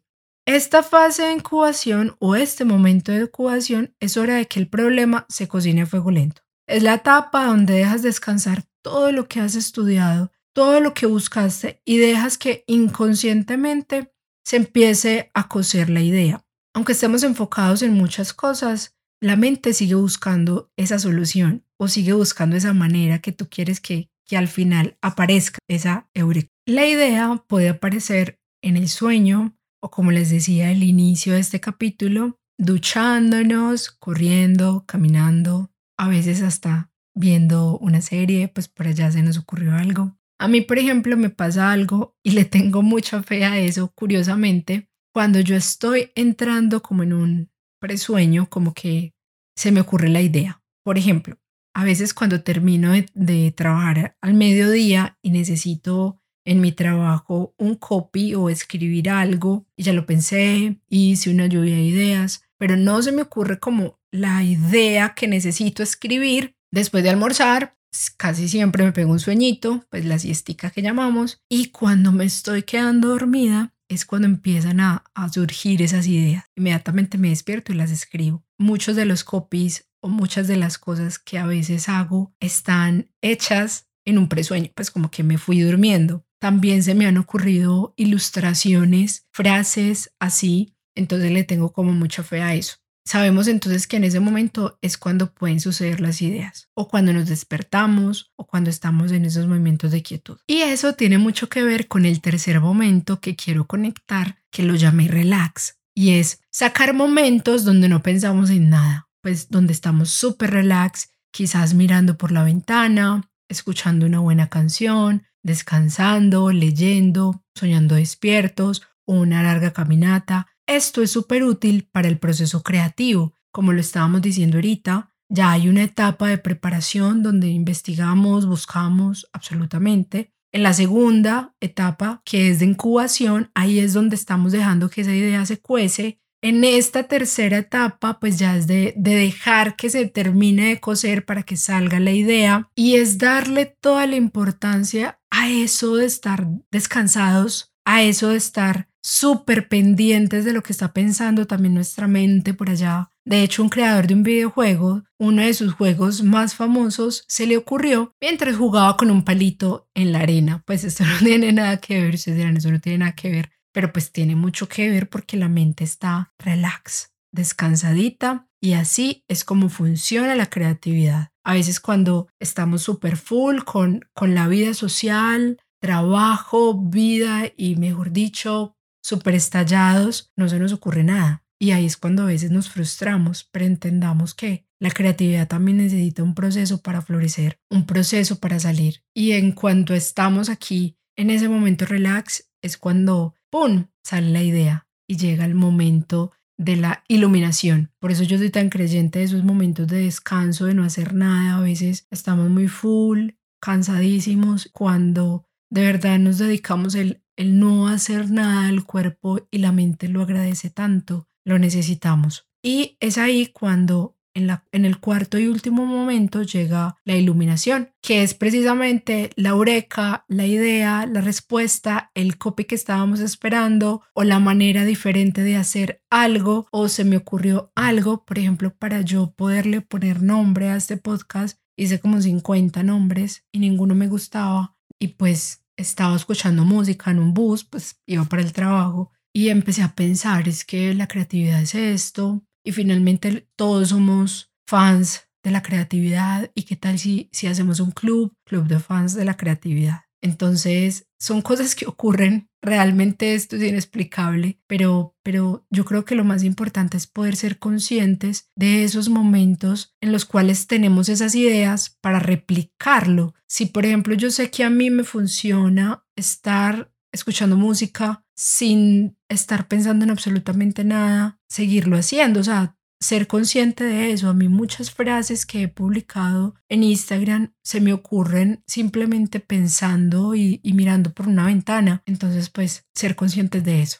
Esta 0.46 0.84
fase 0.84 1.24
de 1.24 1.34
incubación 1.34 2.16
o 2.20 2.36
este 2.36 2.66
momento 2.66 3.12
de 3.12 3.22
incubación 3.22 3.96
es 4.00 4.18
hora 4.18 4.36
de 4.36 4.46
que 4.46 4.60
el 4.60 4.68
problema 4.68 5.26
se 5.30 5.48
cocine 5.48 5.84
a 5.84 5.86
fuego 5.86 6.12
lento. 6.12 6.42
Es 6.68 6.84
la 6.84 6.96
etapa 6.96 7.46
donde 7.46 7.74
dejas 7.74 8.02
descansar 8.02 8.64
todo 8.82 9.12
lo 9.12 9.28
que 9.28 9.40
has 9.40 9.56
estudiado, 9.56 10.32
todo 10.54 10.80
lo 10.80 10.94
que 10.94 11.08
buscaste 11.08 11.82
y 11.86 11.98
dejas 11.98 12.38
que 12.38 12.64
inconscientemente 12.68 14.14
se 14.46 14.58
empiece 14.58 15.32
a 15.34 15.48
cocer 15.48 15.90
la 15.90 16.02
idea. 16.02 16.46
Aunque 16.76 16.92
estemos 16.92 17.24
enfocados 17.24 17.82
en 17.82 17.94
muchas 17.94 18.34
cosas, 18.34 18.96
la 19.22 19.36
mente 19.36 19.74
sigue 19.74 19.96
buscando 19.96 20.72
esa 20.76 21.00
solución 21.00 21.66
o 21.78 21.88
sigue 21.88 22.14
buscando 22.14 22.56
esa 22.56 22.74
manera 22.74 23.20
que 23.20 23.32
tú 23.32 23.48
quieres 23.50 23.80
que, 23.80 24.10
que 24.34 24.38
al 24.38 24.48
final 24.48 24.98
aparezca 25.00 25.60
esa 25.68 26.10
eureka. 26.16 26.50
La 26.66 26.88
idea 26.88 27.44
puede 27.48 27.70
aparecer 27.70 28.40
en 28.64 28.78
el 28.78 28.90
sueño 28.90 29.56
o 29.80 29.92
como 29.92 30.10
les 30.10 30.32
decía 30.32 30.70
al 30.70 30.82
inicio 30.82 31.34
de 31.34 31.40
este 31.40 31.60
capítulo, 31.60 32.40
duchándonos, 32.58 33.92
corriendo, 33.92 34.86
caminando, 34.88 35.70
a 36.00 36.08
veces 36.08 36.42
hasta 36.42 36.90
viendo 37.16 37.78
una 37.78 38.02
serie, 38.02 38.48
pues 38.48 38.68
por 38.70 38.88
allá 38.88 39.12
se 39.12 39.22
nos 39.22 39.38
ocurrió 39.38 39.76
algo. 39.76 40.18
A 40.40 40.48
mí, 40.48 40.62
por 40.62 40.80
ejemplo, 40.80 41.16
me 41.16 41.30
pasa 41.30 41.72
algo 41.72 42.16
y 42.24 42.32
le 42.32 42.46
tengo 42.46 42.82
mucha 42.82 43.22
fe 43.22 43.46
a 43.46 43.60
eso, 43.60 43.92
curiosamente, 43.94 44.90
cuando 45.14 45.42
yo 45.42 45.56
estoy 45.56 46.12
entrando 46.16 46.82
como 46.82 47.04
en 47.04 47.14
un 47.14 47.52
presueño, 47.80 48.50
como 48.50 48.74
que 48.74 49.14
se 49.56 49.72
me 49.72 49.82
ocurre 49.82 50.10
la 50.10 50.22
idea. 50.22 50.60
Por 50.84 50.98
ejemplo, 50.98 51.38
a 51.74 51.84
veces 51.84 52.14
cuando 52.14 52.42
termino 52.42 52.94
de, 53.14 53.52
trabajar 53.52 54.16
al 54.22 54.34
mediodía 54.34 55.18
y 55.22 55.32
necesito 55.32 56.20
en 56.46 56.62
mi 56.62 56.72
trabajo 56.72 57.56
un 57.58 57.76
copy 57.76 58.36
o 58.36 58.50
escribir 58.50 59.10
algo, 59.10 59.66
ya 59.78 59.94
lo 59.94 60.06
pensé, 60.06 60.82
hice 60.90 61.30
una 61.30 61.48
lluvia 61.48 61.76
de 61.76 61.84
ideas, 61.84 62.44
pero 62.58 62.76
no 62.76 63.02
se 63.02 63.12
me 63.12 63.22
ocurre 63.22 63.60
como 63.60 64.00
la 64.12 64.44
idea 64.44 65.14
que 65.16 65.28
necesito 65.28 65.84
escribir 65.84 66.56
después 66.72 67.04
de 67.04 67.10
almorzar. 67.10 67.78
Casi 68.18 68.50
siempre 68.50 68.84
me 68.84 68.92
pego 68.92 69.12
un 69.12 69.20
sueñito, 69.20 69.86
pues 69.90 70.06
la 70.06 70.20
siestica 70.20 70.72
que 70.72 70.82
llamamos, 70.82 71.42
y 71.48 71.70
cuando 71.70 72.12
me 72.12 72.26
estoy 72.26 72.64
quedando 72.64 73.10
dormida, 73.10 73.74
es 73.88 74.06
cuando 74.06 74.28
empiezan 74.28 74.80
a, 74.80 75.04
surgir 75.32 75.82
esas 75.82 76.08
ideas. 76.08 76.46
Inmediatamente 76.56 77.18
me 77.18 77.30
despierto 77.30 77.72
y 77.72 77.76
las 77.76 77.92
escribo. 77.92 78.44
Muchos 78.58 78.96
de 78.96 79.06
los 79.06 79.24
copies 79.24 79.88
muchas 80.10 80.48
de 80.48 80.58
las 80.58 80.78
cosas 80.78 81.20
que 81.20 81.38
a 81.38 81.46
veces 81.46 81.90
hago 81.90 82.34
están 82.40 83.10
hechas 83.22 83.88
en 84.06 84.18
un 84.18 84.28
presueño, 84.28 84.70
pues 84.76 84.92
como 84.92 85.10
que 85.10 85.24
me 85.24 85.38
fui 85.38 85.62
durmiendo. 85.62 86.26
También 86.40 86.84
se 86.84 86.94
me 86.94 87.06
han 87.06 87.18
ocurrido 87.18 87.94
ilustraciones, 87.96 89.26
frases 89.32 90.14
así, 90.20 90.76
entonces 90.96 91.32
le 91.32 91.44
tengo 91.44 91.72
como 91.72 91.94
mucha 91.94 92.24
fe 92.24 92.42
a 92.42 92.54
eso. 92.54 92.76
Sabemos 93.06 93.48
entonces 93.48 93.86
que 93.86 93.98
en 93.98 94.06
ese 94.06 94.22
momento 94.22 94.78
es 94.82 94.98
cuando 94.98 95.34
pueden 95.34 95.60
suceder 95.60 96.00
las 96.00 96.22
ideas, 96.22 96.70
o 96.74 96.88
cuando 96.88 97.12
nos 97.12 97.28
despertamos, 97.28 98.32
o 98.38 98.48
cuando 98.48 98.70
estamos 98.70 99.12
en 99.12 99.26
esos 99.26 99.46
momentos 99.46 99.92
de 99.92 100.02
quietud. 100.02 100.38
Y 100.48 100.62
eso 100.62 100.94
tiene 100.94 101.18
mucho 101.18 101.50
que 101.50 101.64
ver 101.64 101.88
con 101.88 102.06
el 102.06 102.22
tercer 102.22 102.62
momento 102.62 103.20
que 103.20 103.36
quiero 103.36 103.68
conectar, 103.68 104.38
que 104.52 104.64
lo 104.64 104.76
llamé 104.76 105.10
relax, 105.10 105.80
y 105.94 106.12
es 106.12 106.42
sacar 106.50 106.94
momentos 106.94 107.66
donde 107.66 107.90
no 107.90 108.02
pensamos 108.02 108.50
en 108.50 108.70
nada, 108.70 109.10
pues 109.24 109.50
donde 109.50 109.74
estamos 109.74 110.12
súper 110.12 110.52
relax, 110.52 111.10
quizás 111.32 111.74
mirando 111.74 112.16
por 112.16 112.32
la 112.32 112.44
ventana, 112.44 113.32
escuchando 113.50 114.06
una 114.06 114.20
buena 114.20 114.50
canción, 114.50 115.24
descansando, 115.42 116.52
leyendo, 116.52 117.44
soñando 117.56 117.96
despiertos, 117.96 118.84
o 119.06 119.16
una 119.16 119.42
larga 119.42 119.74
caminata 119.74 120.48
esto 120.68 121.02
es 121.02 121.12
súper 121.12 121.44
útil 121.44 121.90
para 121.92 122.08
el 122.08 122.18
proceso 122.18 122.64
creativo. 122.64 123.34
Como 123.52 123.74
lo 123.74 123.82
estábamos 123.82 124.22
diciendo 124.22 124.58
ahorita, 124.58 125.14
ya 125.30 125.52
hay 125.52 125.68
una 125.68 125.84
etapa 125.84 126.28
de 126.30 126.38
preparación 126.38 127.22
donde 127.22 127.50
investigamos, 127.50 128.46
buscamos 128.46 129.28
absolutamente. 129.34 130.34
En 130.54 130.64
la 130.64 130.74
segunda 130.74 131.56
etapa, 131.60 132.22
que 132.26 132.50
es 132.50 132.60
de 132.60 132.66
incubación, 132.66 133.52
ahí 133.56 133.80
es 133.80 133.94
donde 133.94 134.16
estamos 134.16 134.52
dejando 134.52 134.90
que 134.90 135.02
esa 135.02 135.14
idea 135.14 135.46
se 135.46 135.60
cuece. 135.60 136.22
En 136.44 136.66
esta 136.66 137.04
tercera 137.04 137.60
etapa, 137.60 138.20
pues 138.20 138.38
ya 138.38 138.58
es 138.58 138.68
de, 138.68 138.94
de, 138.98 139.16
dejar 139.16 139.78
que 139.78 139.90
se 139.90 140.06
termine 140.08 140.68
de 140.68 140.80
cocer 140.82 141.24
para 141.24 141.44
que 141.44 141.56
salga 141.56 142.02
la 142.02 142.12
idea 142.12 142.70
y 142.76 142.96
es 142.96 143.18
darle 143.18 143.66
toda 143.66 144.06
la 144.08 144.18
importancia 144.18 145.22
a 145.32 145.50
eso 145.50 145.96
de 145.96 146.06
estar 146.06 146.46
descansados, 146.70 147.72
a 147.86 148.04
eso 148.04 148.28
de 148.28 148.36
estar 148.36 148.90
súper 149.02 149.70
pendientes 149.70 150.44
de 150.44 150.52
lo 150.52 150.64
que 150.64 150.74
está 150.74 150.92
pensando 150.92 151.48
también 151.48 151.76
nuestra 151.76 152.10
mente 152.10 152.54
por 152.54 152.70
allá. 152.70 153.10
De 153.24 153.42
hecho, 153.42 153.64
un 153.64 153.70
creador 153.70 154.08
de 154.08 154.14
un 154.14 154.24
videojuego, 154.24 155.04
uno 155.18 155.44
de 155.44 155.54
sus 155.54 155.74
juegos 155.74 156.24
más 156.24 156.56
famosos, 156.56 157.24
se 157.30 157.48
le 157.48 157.56
ocurrió 157.56 158.12
mientras 158.20 158.58
jugaba 158.58 158.98
con 158.98 159.12
un 159.12 159.24
palito 159.24 159.88
en 159.94 160.12
la 160.12 160.20
arena. 160.20 160.62
Pues 160.66 160.84
esto 160.84 161.06
no 161.06 161.20
tiene 161.20 161.54
nada 161.54 161.78
que 161.78 162.02
ver, 162.02 162.16
ustedes 162.16 162.38
dirán, 162.38 162.58
eso 162.58 162.70
no 162.70 162.82
tiene 162.82 162.98
nada 162.98 163.14
que 163.14 163.32
ver, 163.32 163.52
pero 163.74 163.92
pues 163.92 164.12
tiene 164.12 164.36
mucho 164.36 164.70
que 164.70 164.90
ver 164.90 165.10
porque 165.10 165.36
la 165.36 165.50
mente 165.50 165.84
está 165.84 166.34
relax, 166.40 167.14
descansadita 167.34 168.48
y 168.62 168.74
así 168.74 169.26
es 169.28 169.44
como 169.44 169.68
funciona 169.68 170.36
la 170.36 170.50
creatividad. 170.50 171.32
A 171.44 171.54
veces 171.54 171.82
cuando 171.82 172.30
estamos 172.40 172.84
súper 172.84 173.18
full 173.18 173.64
con, 173.66 174.06
con 174.14 174.34
la 174.36 174.48
vida 174.48 174.74
social, 174.74 175.58
trabajo, 175.82 176.80
vida 176.80 177.52
y 177.58 177.76
mejor 177.76 178.12
dicho, 178.12 178.78
súper 179.04 179.36
estallados, 179.36 180.32
no 180.38 180.48
se 180.48 180.60
nos 180.60 180.72
ocurre 180.72 181.04
nada. 181.04 181.44
Y 181.60 181.72
ahí 181.72 181.86
es 181.86 181.98
cuando 181.98 182.24
a 182.24 182.28
veces 182.28 182.52
nos 182.52 182.70
frustramos, 182.70 183.50
pero 183.52 183.66
entendamos 183.66 184.34
que 184.34 184.66
la 184.80 184.92
creatividad 184.92 185.48
también 185.48 185.78
necesita 185.78 186.24
un 186.24 186.36
proceso 186.36 186.82
para 186.82 187.02
florecer, 187.02 187.60
un 187.70 187.86
proceso 187.86 188.40
para 188.40 188.60
salir. 188.60 189.04
Y 189.14 189.32
en 189.32 189.54
cuanto 189.54 189.94
estamos 189.94 190.50
aquí, 190.50 190.98
en 191.16 191.30
ese 191.30 191.48
momento 191.48 191.86
relax, 191.86 192.50
es 192.62 192.78
cuando, 192.78 193.34
¡pum!, 193.54 193.86
sale 194.04 194.32
la 194.32 194.44
idea 194.44 194.88
y 195.08 195.18
llega 195.18 195.46
el 195.46 195.54
momento 195.56 196.32
de 196.58 196.76
la 196.76 197.04
iluminación. 197.08 197.92
Por 198.00 198.12
eso 198.12 198.24
yo 198.24 198.38
soy 198.38 198.50
tan 198.50 198.70
creyente 198.70 199.20
de 199.20 199.26
esos 199.26 199.44
momentos 199.44 199.88
de 199.88 200.02
descanso, 200.02 200.66
de 200.66 200.74
no 200.74 200.84
hacer 200.84 201.14
nada. 201.14 201.58
A 201.58 201.62
veces 201.62 202.08
estamos 202.10 202.50
muy 202.50 202.68
full, 202.68 203.30
cansadísimos, 203.62 204.70
cuando 204.74 205.46
de 205.70 205.84
verdad 205.84 206.20
nos 206.20 206.40
dedicamos 206.40 206.96
el 206.96 207.24
el 207.36 207.60
no 207.60 207.88
hacer 207.88 208.30
nada 208.32 208.68
del 208.68 208.86
cuerpo 208.86 209.48
y 209.50 209.58
la 209.60 209.72
mente 209.72 210.08
lo 210.08 210.22
agradece 210.22 210.70
tanto, 210.70 211.28
lo 211.46 211.60
necesitamos. 211.60 212.48
Y 212.62 212.98
es 213.00 213.18
ahí 213.18 213.48
cuando 213.48 214.13
en, 214.34 214.86
el 214.86 215.00
cuarto 215.00 215.38
y 215.38 215.48
último 215.48 215.86
momento 215.86 216.44
llega 216.44 216.96
la 217.06 217.16
iluminación, 217.16 217.92
que 218.02 218.24
es 218.24 218.34
precisamente 218.34 219.30
la 219.36 219.50
eureka, 219.50 220.26
la 220.28 220.46
idea, 220.46 221.06
la 221.06 221.22
respuesta, 221.22 222.12
el 222.14 222.38
copy 222.38 222.66
que 222.66 222.76
estábamos 222.76 223.20
esperando 223.20 224.02
o 224.14 224.24
la 224.24 224.40
manera 224.40 224.86
diferente 224.86 225.44
de 225.44 225.56
hacer 225.56 226.02
algo 226.10 226.68
o 226.72 226.88
se 226.88 227.04
me 227.04 227.18
ocurrió 227.18 227.72
algo, 227.76 228.26
por 228.26 228.40
ejemplo, 228.40 228.76
para 228.76 229.02
yo 229.02 229.34
poderle 229.36 229.82
poner 229.82 230.22
nombre 230.22 230.70
a 230.70 230.76
este 230.76 230.98
podcast, 230.98 231.60
hice 231.78 232.00
como 232.00 232.22
50 232.22 232.84
nombres 232.84 233.46
y 233.52 233.60
ninguno 233.60 233.96
me 233.96 234.08
gustaba 234.08 234.76
y 235.00 235.10
pues 235.10 235.64
estaba 235.78 236.16
escuchando 236.16 236.66
música 236.66 237.12
en 237.12 237.20
un 237.20 237.34
bus, 237.34 237.64
pues 237.64 238.00
iba 238.06 238.24
para 238.26 238.42
el 238.42 238.54
trabajo 238.54 239.12
y 239.34 239.50
empecé 239.50 239.82
a 239.82 239.96
pensar, 239.96 240.48
es 240.48 240.64
que 240.64 240.94
la 240.94 241.08
creatividad 241.08 241.62
es 241.62 241.74
esto 241.74 242.44
y 242.64 242.72
finalmente 242.72 243.48
todos 243.56 243.90
somos 243.90 244.52
fans 244.68 245.30
de 245.44 245.52
la 245.52 245.62
creatividad 245.62 246.52
y 246.56 246.64
qué 246.64 246.76
tal 246.76 246.98
si, 246.98 247.30
si 247.32 247.48
hacemos 247.48 247.80
un 247.80 247.92
club, 247.92 248.34
club 248.46 248.68
de 248.68 248.80
fans 248.80 249.14
de 249.14 249.26
la 249.26 249.36
creatividad. 249.36 250.04
Entonces, 250.22 251.10
son 251.20 251.42
cosas 251.42 251.76
que 251.76 251.86
ocurren, 251.86 252.50
realmente 252.62 253.36
esto 253.36 253.58
es 253.58 253.64
inexplicable, 253.64 254.58
pero, 254.68 255.18
pero 255.22 255.68
yo 255.70 255.84
creo 255.84 256.06
que 256.06 256.16
lo 256.16 256.24
más 256.24 256.44
importante 256.44 256.96
es 256.96 257.08
poder 257.08 257.36
ser 257.36 257.60
conscientes 257.60 258.50
de 258.56 258.86
esos 258.86 259.10
momentos 259.10 259.96
en 260.00 260.14
los 260.14 260.24
cuales 260.24 260.68
tenemos 260.68 261.10
esas 261.10 261.36
ideas 261.36 261.98
para 262.00 262.20
replicarlo. 262.20 263.34
Si, 263.50 263.66
por 263.66 263.86
ejemplo, 263.86 264.16
yo 264.16 264.32
sé 264.32 264.50
que 264.50 264.64
a 264.64 264.70
mí 264.70 264.90
me 264.90 265.04
funciona 265.04 266.06
estar 266.16 266.94
escuchando 267.12 267.58
música 267.58 268.23
sin 268.36 269.18
estar 269.30 269.68
pensando 269.68 270.06
en 270.06 270.12
absolutamente 270.12 270.84
nada, 270.84 271.40
seguirlo 271.48 271.98
haciendo, 271.98 272.40
o 272.40 272.44
sea, 272.44 272.78
ser 273.04 273.28
consciente 273.28 273.84
de 273.84 274.12
eso. 274.12 274.30
A 274.30 274.34
mí 274.34 274.48
muchas 274.48 274.90
frases 274.92 275.46
que 275.46 275.64
he 275.64 275.68
publicado 275.68 276.56
en 276.70 276.84
Instagram 276.84 277.54
se 277.62 277.82
me 277.82 277.94
ocurren 277.94 278.64
simplemente 278.66 279.40
pensando 279.40 280.36
y, 280.36 280.62
mirando 280.64 281.14
por 281.14 281.28
una 281.28 281.46
ventana. 281.46 282.02
Entonces, 282.06 282.50
pues, 282.50 282.86
ser 282.96 283.16
conscientes 283.16 283.64
de 283.64 283.82
eso. 283.82 283.98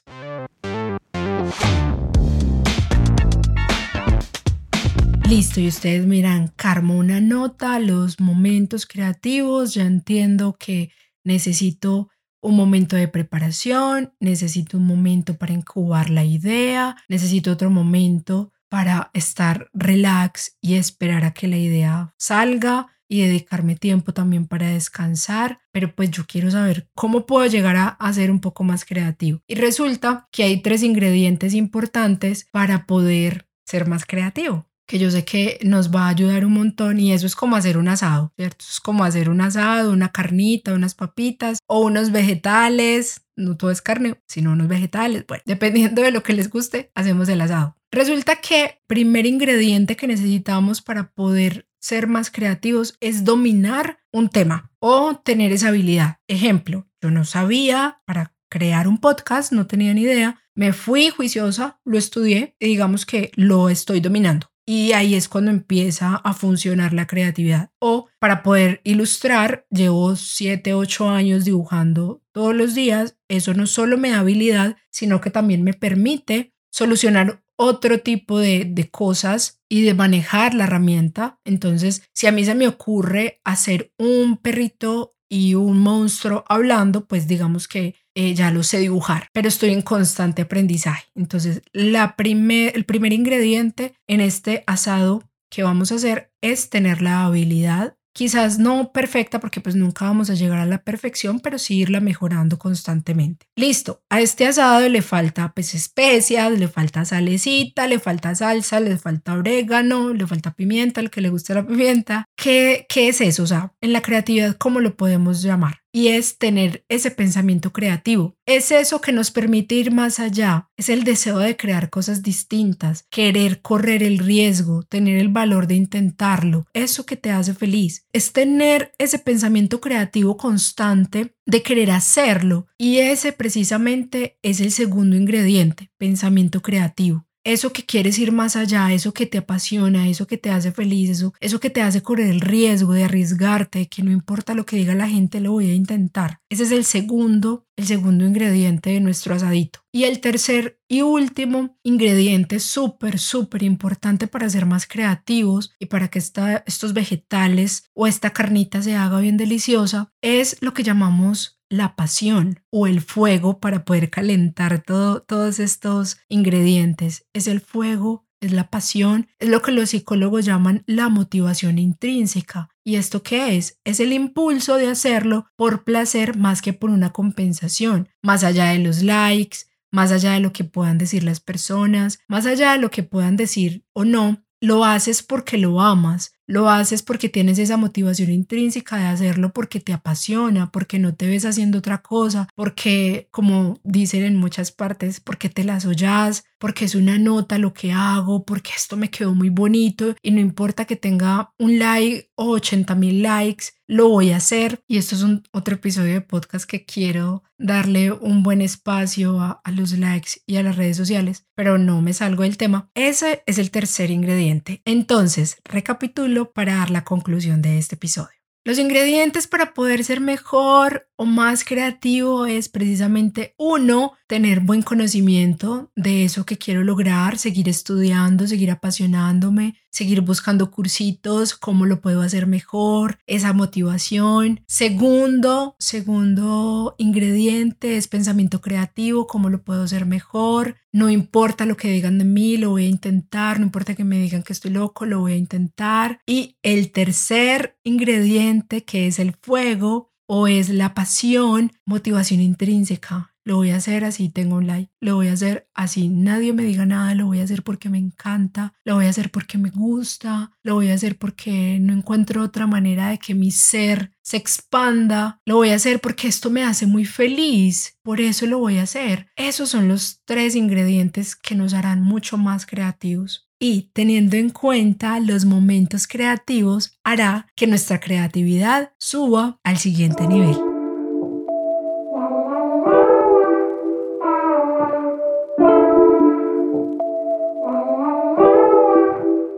Listo, 5.30 5.60
y 5.60 5.68
ustedes 5.68 6.06
miran, 6.06 6.50
Carmo 6.56 6.98
una 6.98 7.20
nota, 7.20 7.80
los 7.80 8.20
momentos 8.20 8.86
creativos, 8.86 9.74
ya 9.74 9.84
entiendo 9.84 10.56
que 10.60 10.92
necesito 11.24 12.10
un 12.44 12.56
momento 12.56 12.96
de 12.96 13.08
preparación, 13.08 14.14
necesito 14.20 14.78
un 14.78 14.86
momento 14.86 15.38
para 15.38 15.54
incubar 15.54 16.10
la 16.10 16.24
idea, 16.24 16.96
necesito 17.08 17.52
otro 17.52 17.70
momento 17.70 18.52
para 18.70 19.10
estar 19.14 19.70
relax 19.74 20.58
y 20.62 20.76
esperar 20.76 21.24
a 21.24 21.34
que 21.34 21.48
la 21.48 21.58
idea 21.58 22.14
salga 22.18 22.88
y 23.08 23.22
dedicarme 23.22 23.76
tiempo 23.76 24.14
también 24.14 24.48
para 24.48 24.70
descansar, 24.70 25.60
pero 25.72 25.96
pues 25.96 26.12
yo 26.12 26.26
quiero 26.26 26.50
saber 26.52 26.90
cómo 26.96 27.26
puedo 27.26 27.46
llegar 27.46 27.76
a, 27.76 27.88
a, 27.88 28.14
ser 28.14 28.32
un 28.32 28.40
poco 28.40 28.64
más 28.64 28.86
creativo. 28.86 29.42
Y 29.48 29.56
resulta 29.56 30.28
que 30.32 30.44
hay 30.44 30.62
tres 30.62 30.84
ingredientes 30.84 31.54
importantes 31.54 32.48
para 32.52 32.86
poder 32.86 33.48
ser 33.66 33.88
más 33.88 34.06
creativo 34.06 34.68
que 34.94 35.00
yo 35.00 35.10
sé 35.10 35.26
que 35.26 35.58
nos 35.64 35.90
va 35.90 36.06
a 36.06 36.10
ayudar 36.10 36.46
un 36.46 36.54
montón 36.54 37.00
y 37.00 37.14
eso 37.14 37.26
es 37.26 37.36
como 37.36 37.56
hacer 37.56 37.80
un 37.80 37.88
asado, 37.88 38.32
¿cierto? 38.38 38.64
Es 38.70 38.80
como 38.80 39.04
hacer 39.04 39.28
un 39.28 39.42
asado, 39.42 39.92
una 39.92 40.12
carnita, 40.12 40.72
unas 40.72 40.94
papitas 40.94 41.58
o 41.66 41.80
unos 41.80 42.12
vegetales, 42.12 43.26
no 43.36 43.58
todo 43.58 43.72
es 43.72 43.82
carne, 43.82 44.22
sino 44.28 44.52
unos 44.52 44.68
vegetales. 44.68 45.26
Bueno, 45.28 45.42
dependiendo 45.48 46.04
de 46.04 46.12
lo 46.12 46.22
que 46.22 46.34
les 46.34 46.48
guste, 46.48 46.92
hacemos 46.94 47.28
el 47.30 47.42
asado. 47.42 47.76
Resulta 47.90 48.36
que 48.36 48.84
primer 48.86 49.26
ingrediente 49.26 49.96
que 49.96 50.06
necesitamos 50.06 50.84
para 50.84 51.10
poder 51.10 51.68
ser 51.80 52.06
más 52.06 52.30
creativos 52.30 52.96
es 53.00 53.24
dominar 53.24 53.98
un 54.12 54.30
tema 54.30 54.72
o 54.78 55.16
tener 55.16 55.52
esa 55.54 55.70
habilidad. 55.70 56.18
Ejemplo, 56.28 56.88
yo 57.02 57.10
no 57.10 57.26
sabía 57.26 58.00
para 58.06 58.36
crear 58.48 58.88
un 58.88 59.00
podcast, 59.00 59.54
no 59.54 59.66
tenía 59.66 59.92
ni 59.96 60.02
idea, 60.02 60.40
me 60.54 60.72
fui 60.72 61.10
juiciosa, 61.10 61.80
lo 61.84 61.98
estudié 61.98 62.56
y 62.60 62.68
digamos 62.68 63.08
que 63.08 63.32
lo 63.34 63.70
estoy 63.70 64.00
dominando. 64.00 64.53
Y 64.66 64.94
ahí 64.94 65.16
es 65.16 65.28
cuando 65.28 65.52
empieza 65.52 66.16
a 66.16 66.34
funcionar 66.34 66.94
la 66.94 67.08
creatividad. 67.08 67.72
O 67.80 68.08
para 68.20 68.44
poder 68.44 68.82
ilustrar, 68.84 69.66
llevo 69.70 70.16
7, 70.16 70.74
8 70.74 71.10
años 71.10 71.46
dibujando 71.46 72.22
todos 72.32 72.56
los 72.56 72.74
días. 72.74 73.18
Eso 73.28 73.54
no 73.54 73.68
solo 73.68 73.98
me 73.98 74.12
da 74.12 74.20
habilidad, 74.20 74.78
sino 74.90 75.20
que 75.20 75.32
también 75.32 75.64
me 75.64 75.74
permite 75.74 76.54
solucionar 76.72 77.44
otro 77.56 78.00
tipo 78.00 78.40
de, 78.40 78.66
de, 78.66 78.90
cosas 78.90 79.62
y 79.70 79.84
de 79.84 79.94
manejar 79.94 80.54
la 80.54 80.64
herramienta. 80.64 81.40
Entonces, 81.46 82.10
si 82.14 82.28
a 82.28 82.32
mí 82.32 82.44
se 82.46 82.56
me 82.56 82.68
ocurre 82.68 83.42
hacer 83.44 83.94
un 83.98 84.38
perrito 84.38 85.16
y 85.30 85.56
un 85.56 85.80
monstruo 85.80 86.46
hablando, 86.48 87.06
pues 87.08 87.28
digamos 87.28 87.68
que 87.68 87.96
eh, 88.16 88.34
ya 88.34 88.52
lo 88.52 88.64
sé 88.64 88.80
dibujar, 88.80 89.28
pero 89.34 89.48
estoy 89.48 89.72
en 89.72 89.82
constante 89.82 90.44
aprendizaje. 90.44 91.06
Entonces, 91.16 91.62
la 91.72 92.16
primer, 92.16 92.76
el 92.76 92.86
primer 92.86 93.14
ingrediente 93.14 93.94
en 94.08 94.22
este 94.22 94.64
asado 94.68 95.24
que 95.50 95.64
vamos 95.64 95.92
a 95.92 95.96
hacer 95.96 96.32
es 96.42 96.70
tener 96.70 97.02
la 97.02 97.26
habilidad 97.26 97.96
quizás 98.14 98.60
no 98.60 98.92
perfecta 98.92 99.40
porque 99.40 99.60
pues 99.60 99.76
nunca 99.76 100.06
vamos 100.06 100.30
a 100.30 100.36
llegar 100.36 100.60
a 100.60 100.66
la 100.66 100.84
perfección, 100.84 101.40
pero 101.40 101.58
sí 101.58 101.80
irla 101.80 102.00
mejorando 102.00 102.58
constantemente. 102.58 103.48
Listo, 103.56 104.04
a 104.10 104.22
este 104.22 104.46
asado 104.46 104.88
le 104.88 105.02
falta 105.02 105.52
pues 105.54 105.74
especias, 105.74 106.52
le 106.58 106.68
falta 106.68 107.04
salecita, 107.04 107.88
le 107.88 108.00
falta 108.00 108.36
salsa, 108.36 108.80
le 108.80 108.98
falta 108.98 109.34
orégano, 109.34 110.14
le 110.14 110.28
falta 110.28 110.54
pimienta, 110.54 111.02
al 111.02 111.10
que 111.10 111.22
le 111.22 111.30
guste 111.30 111.54
la 111.54 111.68
pimienta. 111.68 112.26
¿Qué, 112.38 112.86
qué 112.88 113.10
es 113.10 113.20
eso? 113.20 113.44
O 113.44 113.48
sea, 113.48 113.74
en 113.82 113.94
la 113.94 114.02
creatividad, 114.02 114.56
¿cómo 114.58 114.80
lo 114.80 114.96
podemos 114.96 115.42
llamar? 115.42 115.83
Y 115.94 116.08
es 116.10 116.38
tener 116.40 116.84
ese 116.90 117.12
pensamiento 117.12 117.72
creativo. 117.72 118.36
Es 118.46 118.72
eso 118.72 119.00
que 119.00 119.12
nos 119.12 119.32
permite 119.32 119.76
ir 119.76 119.92
más 119.92 120.20
allá, 120.20 120.70
es 120.76 120.90
el 120.90 121.04
deseo 121.04 121.38
de 121.38 121.56
crear 121.56 121.90
cosas 121.90 122.24
distintas, 122.24 123.06
querer 123.10 123.62
correr 123.62 124.02
el 124.02 124.18
riesgo, 124.18 124.84
tener 124.84 125.18
el 125.18 125.30
valor 125.30 125.68
de 125.68 125.76
intentarlo, 125.76 126.66
eso 126.74 127.06
que 127.06 127.16
te 127.16 127.30
hace 127.30 127.54
feliz. 127.54 128.06
Es 128.12 128.34
tener 128.34 128.94
ese 128.98 129.20
pensamiento 129.20 129.80
creativo 129.80 130.36
constante 130.36 131.36
de 131.46 131.62
querer 131.62 131.92
hacerlo 131.92 132.66
y 132.78 132.98
ese 132.98 133.32
precisamente 133.32 134.40
es 134.42 134.60
el 134.60 134.72
segundo 134.72 135.16
ingrediente, 135.16 135.92
pensamiento 135.98 136.62
creativo 136.62 137.28
eso 137.44 137.74
que 137.74 137.86
quieres 137.86 138.18
ir 138.20 138.32
más 138.32 138.56
allá, 138.56 138.92
eso 138.94 139.14
que 139.14 139.26
te 139.26 139.38
apasiona, 139.38 140.08
eso 140.08 140.28
que 140.28 140.38
te 140.38 140.50
hace 140.50 140.72
feliz, 140.72 141.10
eso, 141.10 141.34
eso 141.40 141.60
que 141.60 141.70
te 141.70 141.82
hace 141.82 142.02
correr 142.02 142.28
el 142.28 142.42
riesgo 142.42 142.94
de 142.94 143.04
arriesgarte, 143.04 143.88
que 143.88 144.04
no 144.04 144.12
importa 144.12 144.54
lo 144.54 144.66
que 144.66 144.78
diga 144.78 144.96
la 144.96 145.10
gente, 145.10 145.40
lo 145.40 145.52
voy 145.52 145.70
a 145.70 145.76
intentar. 145.76 146.40
Ese 146.50 146.64
es 146.64 146.72
el 146.72 146.86
segundo, 146.86 147.66
el 147.76 147.86
segundo 147.86 148.26
ingrediente 148.26 148.92
de 148.92 149.00
nuestro 149.00 149.36
asadito. 149.36 149.80
Y 149.92 150.06
el 150.06 150.22
tercer 150.22 150.80
y 150.88 151.02
último 151.02 151.78
ingrediente 151.84 152.60
súper, 152.60 153.20
súper 153.20 153.64
importante 153.64 154.28
para 154.28 154.50
ser 154.50 154.66
más 154.66 154.88
creativos 154.88 155.74
y 155.80 155.88
para 155.88 156.08
que 156.08 156.20
esta, 156.20 156.64
estos 156.66 156.94
vegetales 156.94 157.90
o 157.94 158.08
esta 158.08 158.32
carnita 158.32 158.82
se 158.82 158.96
haga 158.96 159.20
bien 159.20 159.38
deliciosa 159.38 160.12
es 160.22 160.58
lo 160.62 160.74
que 160.74 160.84
llamamos 160.84 161.60
la 161.74 161.96
pasión 161.96 162.60
o 162.70 162.86
el 162.86 163.02
fuego 163.02 163.60
para 163.60 163.84
poder 163.84 164.12
calentar 164.12 164.84
todo, 164.84 165.24
todos 165.24 165.60
estos 165.60 166.18
ingredientes. 166.30 167.26
Es 167.34 167.48
el 167.48 167.62
fuego, 167.62 168.28
es 168.42 168.52
la 168.52 168.70
pasión, 168.70 169.28
es 169.40 169.50
lo 169.50 169.64
que 169.64 169.72
los 169.72 169.90
psicólogos 169.90 170.46
llaman 170.46 170.84
la 170.86 171.10
motivación 171.10 171.80
intrínseca. 171.80 172.70
¿Y 172.84 172.98
esto 172.98 173.24
qué 173.24 173.58
es? 173.58 173.80
Es 173.86 174.00
el 174.00 174.14
impulso 174.14 174.78
de 174.78 174.88
hacerlo 174.88 175.48
por 175.56 175.84
placer 175.84 176.38
más 176.38 176.62
que 176.62 176.74
por 176.74 176.92
una 176.92 177.12
compensación, 177.12 178.08
más 178.22 178.44
allá 178.44 178.66
de 178.66 178.78
los 178.78 179.02
likes, 179.02 179.60
más 179.92 180.12
allá 180.12 180.34
de 180.34 180.42
lo 180.42 180.54
que 180.54 180.66
puedan 180.66 181.00
decir 181.00 181.24
las 181.24 181.40
personas, 181.40 182.20
más 182.28 182.46
allá 182.46 182.74
de 182.74 182.78
lo 182.78 182.92
que 182.92 183.02
puedan 183.02 183.36
decir 183.36 183.84
o 183.94 184.06
no, 184.06 184.46
lo 184.62 184.86
haces 184.86 185.24
porque 185.24 185.58
lo 185.58 185.82
amas, 185.82 186.34
lo 186.48 186.70
haces 186.70 187.04
porque 187.04 187.30
tienes 187.30 187.60
esa 187.60 187.78
motivación 187.78 188.32
intrínseca 188.32 188.98
de 188.98 189.06
hacerlo 189.06 189.54
porque 189.54 189.80
te 189.80 189.94
apasiona, 189.94 190.72
porque 190.72 191.00
no 191.00 191.16
te 191.16 191.28
ves 191.28 191.46
haciendo 191.46 191.80
otra 191.80 192.02
cosa, 192.02 192.48
porque, 192.56 193.28
como 193.32 193.80
dicen 193.84 194.24
en 194.24 194.36
muchas 194.36 194.72
partes, 194.72 195.20
porque 195.20 195.50
te 195.50 195.64
las 195.64 195.86
oyas, 195.86 196.44
porque 196.60 196.86
es 196.86 196.96
una 196.96 197.18
nota 197.18 197.58
lo 197.58 197.74
que 197.74 197.92
hago, 197.92 198.46
porque 198.46 198.72
esto 198.76 198.96
me 198.96 199.10
quedó 199.10 199.34
muy 199.34 199.50
bonito 199.50 200.16
y 200.22 200.32
no 200.32 200.40
importa 200.40 200.86
que 200.86 200.96
tenga 200.96 201.54
un 201.60 201.78
like 201.80 202.32
o 202.36 202.52
80 202.52 202.96
mil 202.96 203.22
likes, 203.22 203.66
lo 203.86 204.10
voy 204.10 204.32
a 204.32 204.38
hacer. 204.38 204.82
Y 204.88 204.98
esto 204.98 205.16
es 205.16 205.24
un 205.24 205.44
otro 205.52 205.76
episodio 205.76 206.14
de 206.14 206.22
podcast 206.22 206.66
que 206.66 206.86
quiero 206.86 207.44
darle 207.58 208.12
un 208.12 208.44
buen 208.44 208.62
espacio 208.62 209.40
a, 209.40 209.62
a 209.64 209.72
los 209.72 209.98
likes 209.98 210.42
y 210.46 210.56
a 210.56 210.64
las 210.64 210.78
redes 210.78 210.98
sociales, 210.98 211.46
pero 211.56 211.78
no 211.78 212.02
me 212.02 212.14
salgo 212.14 212.44
del 212.44 212.58
tema. 212.58 212.90
Ese 212.96 213.44
es 213.46 213.58
el 213.58 213.70
tercer 213.70 214.10
ingrediente. 214.10 214.82
Entonces, 214.86 215.58
recapitulo 215.66 216.33
para 216.52 216.76
dar 216.76 216.90
la 216.90 217.04
conclusión 217.04 217.62
de 217.62 217.78
este 217.78 217.96
episodio. 217.96 218.38
Los 218.66 218.80
ingredientes 218.80 219.48
para 219.48 219.74
poder 219.74 220.04
ser 220.04 220.22
mejor 220.22 221.10
más 221.26 221.64
creativo 221.64 222.46
es 222.46 222.70
precisamente 222.70 223.54
uno, 223.58 224.14
tener 224.28 224.62
buen 224.62 224.82
conocimiento 224.82 225.92
de 225.96 226.24
eso 226.24 226.46
que 226.46 226.58
quiero 226.58 226.84
lograr, 226.84 227.38
seguir 227.38 227.70
estudiando, 227.70 228.48
seguir 228.48 228.72
apasionándome, 228.72 229.76
seguir 229.92 230.22
buscando 230.22 230.72
cursitos, 230.72 231.54
cómo 231.54 231.86
lo 231.86 232.02
puedo 232.02 232.22
hacer 232.22 232.48
mejor, 232.48 233.20
esa 233.28 233.54
motivación. 233.54 234.62
Segundo, 234.68 235.76
segundo 235.78 236.96
ingrediente 236.98 237.98
es 237.98 238.08
pensamiento 238.08 238.60
creativo, 238.60 239.28
cómo 239.28 239.50
lo 239.50 239.64
puedo 239.64 239.84
hacer 239.84 240.06
mejor. 240.08 240.78
No 240.92 241.10
importa 241.10 241.66
lo 241.66 241.78
que 241.78 241.90
digan 241.90 242.18
de 242.18 242.26
mí, 242.26 242.58
lo 242.58 242.72
voy 242.72 242.86
a 242.86 242.90
intentar, 242.90 243.60
no 243.60 243.66
importa 243.66 243.94
que 243.94 244.04
me 244.04 244.20
digan 244.20 244.44
que 244.44 244.54
estoy 244.54 244.72
loco, 244.72 245.06
lo 245.06 245.20
voy 245.20 245.34
a 245.34 245.38
intentar. 245.38 246.20
Y 246.26 246.58
el 246.64 246.92
tercer 246.92 247.78
ingrediente, 247.84 248.84
que 248.84 249.08
es 249.08 249.20
el 249.20 249.34
fuego, 249.42 250.13
o 250.28 250.48
es 250.48 250.70
la 250.70 250.94
pasión, 250.94 251.72
motivación 251.86 252.42
intrínseca. 252.42 253.34
Lo 253.46 253.58
voy 253.58 253.72
a 253.72 253.76
hacer 253.76 254.06
así 254.06 254.30
tengo 254.30 254.56
un 254.56 254.68
like. 254.68 254.92
Lo 255.02 255.16
voy 255.16 255.28
a 255.28 255.34
hacer 255.34 255.68
así 255.74 256.08
nadie 256.08 256.54
me 256.54 256.64
diga 256.64 256.86
nada. 256.86 257.14
Lo 257.14 257.26
voy 257.26 257.42
a 257.42 257.44
hacer 257.44 257.64
porque 257.64 257.90
me 257.90 257.98
encanta. 257.98 258.74
Lo 258.86 258.96
voy 258.96 259.06
a 259.06 259.10
hacer 259.10 259.32
porque 259.32 259.58
me 259.58 259.70
gusta. 259.70 260.52
Lo 260.64 260.76
voy 260.76 260.90
a 260.90 260.94
hacer 260.94 261.18
porque 261.18 261.78
no 261.82 261.94
encuentro 261.94 262.42
otra 262.42 262.68
manera 262.68 263.10
de 263.10 263.20
que 263.20 263.36
mi 263.36 263.52
ser 263.52 264.14
se 264.22 264.38
expanda. 264.38 265.42
Lo 265.46 265.58
voy 265.58 265.70
a 265.70 265.76
hacer 265.76 266.00
porque 266.00 266.30
esto 266.30 266.50
me 266.50 266.64
hace 266.64 266.86
muy 266.86 267.04
feliz. 267.04 267.98
Por 268.02 268.22
eso 268.22 268.46
lo 268.46 268.60
voy 268.60 268.78
a 268.78 268.84
hacer. 268.84 269.28
Esos 269.36 269.70
son 269.70 269.90
los 269.90 270.22
tres 270.24 270.56
ingredientes 270.56 271.36
que 271.36 271.56
nos 271.56 271.74
harán 271.74 272.02
mucho 272.02 272.38
más 272.38 272.66
creativos 272.66 273.50
y 273.64 273.90
teniendo 273.94 274.36
en 274.36 274.50
cuenta 274.50 275.22
los 275.22 275.46
momentos 275.46 276.06
creativos 276.06 277.00
hará 277.02 277.48
que 277.56 277.66
nuestra 277.66 278.02
creatividad 278.02 278.92
suba 278.98 279.58
al 279.64 279.78
siguiente 279.78 280.28
nivel. 280.28 280.58